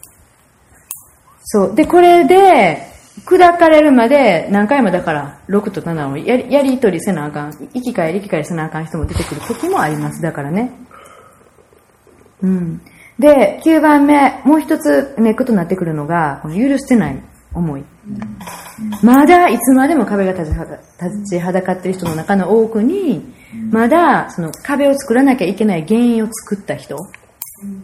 [1.43, 1.75] そう。
[1.75, 2.89] で、これで、
[3.25, 7.53] 砕かれるまで何回もだから6と7をやりやり取りせなあかん。
[7.73, 10.21] 生き返り生き返りせなあかん人も出てくる時もあります。
[10.21, 10.71] だからね。
[12.41, 12.81] うん。
[13.19, 17.21] で、9番目、もう一つネックとなってくるのが、この許してない
[17.53, 17.83] 思い。
[19.03, 20.53] まだいつまでも壁が立
[21.29, 23.33] ちはだかっている人の中の多くに、
[23.71, 26.95] まだその壁を作らなきゃいけない原因を作った人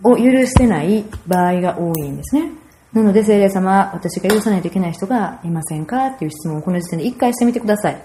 [0.04, 2.52] を許してない場合が多いんですね。
[2.94, 7.98] なので、聖霊様、私が許さないといけない人がいませんかっていう質問をこの時点で一回してみてください。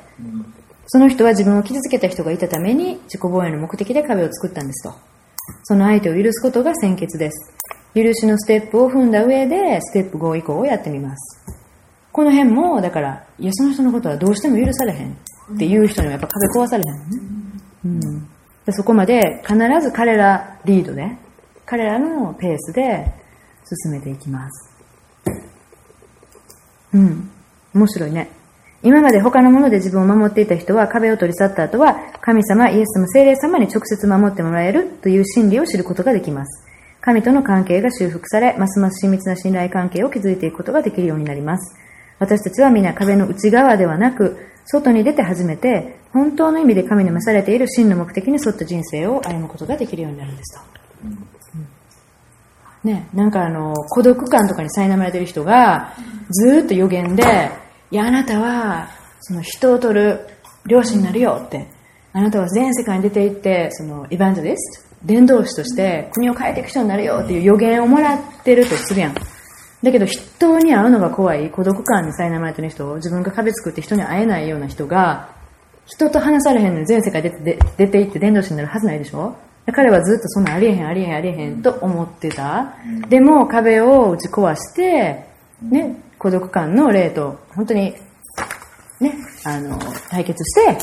[0.89, 4.93] その人は自分を傷つけた人がいたために自己防衛の目的で壁を作ったんですと。
[5.65, 7.55] その相手を許すことが先決です。
[7.95, 11.41] 許しのステップを踏んだ上で、ステップ5以降をやってみます。
[12.13, 15.13] この辺も、だから、いや、その人のことはどうしても許されへん
[15.55, 17.31] っていう人にはやっぱ壁壊されへんね。
[17.85, 18.29] うん。
[18.67, 21.17] でそこまで必ず彼らリードで、
[21.67, 23.13] 彼らのペースで
[23.85, 24.71] 進めていきます。
[26.93, 27.31] うん。
[27.75, 28.29] 面白いね。
[28.83, 36.67] 今まで他のもので自分を守っていた人は壁を取り去った後は神様、イエス様、聖霊様に直接守ってもらえるという真理を知ることができます。
[37.03, 41.77] 神との関係が修復され、ますます親密な信頼関係を築いていくことができるようになります。
[42.19, 50.63] 私たちは皆壁の内側ではなく、外に出て初めて、本当の意味で神に召されている真の目的に沿った人生を歩むことができるようになるんですと。
[51.05, 51.31] うん
[52.85, 55.93] ね、なんかあの、孤独感とかに苛まれてる人が、
[56.31, 57.25] ずっと予言で、
[57.97, 58.89] や、あなたは、
[59.21, 60.21] その人を取る
[60.67, 61.67] 漁師になるよって。
[62.13, 69.15] あなたは全世界に出て行って、その、エヴァンジェリスト、伝道師として国を変えていく人になるよっていう予言をもらってるとするやん。
[69.15, 75.31] だけど人に会うのが怖い、孤独感に苛まれてる人、自分が壁作って人に会えないような人が、
[75.87, 79.35] 人と話されへんのに全世界出て出て行って伝道師になるはずないでしょ？
[79.73, 82.75] 彼はずっとそんなありえへんありえへんありえへんと思ってた。
[83.09, 85.25] でも壁を打ち壊して、
[85.63, 87.95] ね、孤独感の霊と、本当に、
[89.01, 89.15] ね、
[89.45, 89.79] あの、
[90.11, 90.79] 対決して、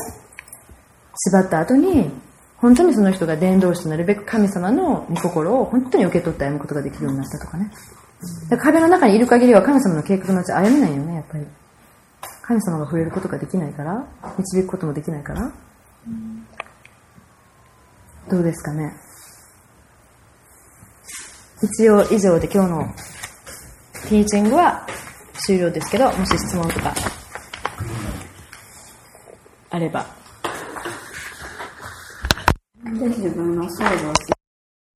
[1.14, 2.10] 縛った後に、
[2.56, 7.70] 本当にその人が伝道師となるべく神様の御心を本当に受け取って歩むことができるようになったとかね。
[8.50, 11.46] だから壁の中にいる限りは神様の計画のうち歩めないよね、やっぱり。
[12.42, 14.04] 神様が触れることができないから、
[14.36, 15.52] 導くこともできないから。
[18.28, 18.92] どうですかね。
[21.62, 22.94] 一応以上で今日の
[24.08, 24.84] ティーチングは
[25.46, 26.94] 終了ですけど、もし質問とか
[29.70, 30.06] あれば。
[32.84, 34.37] 自分の想像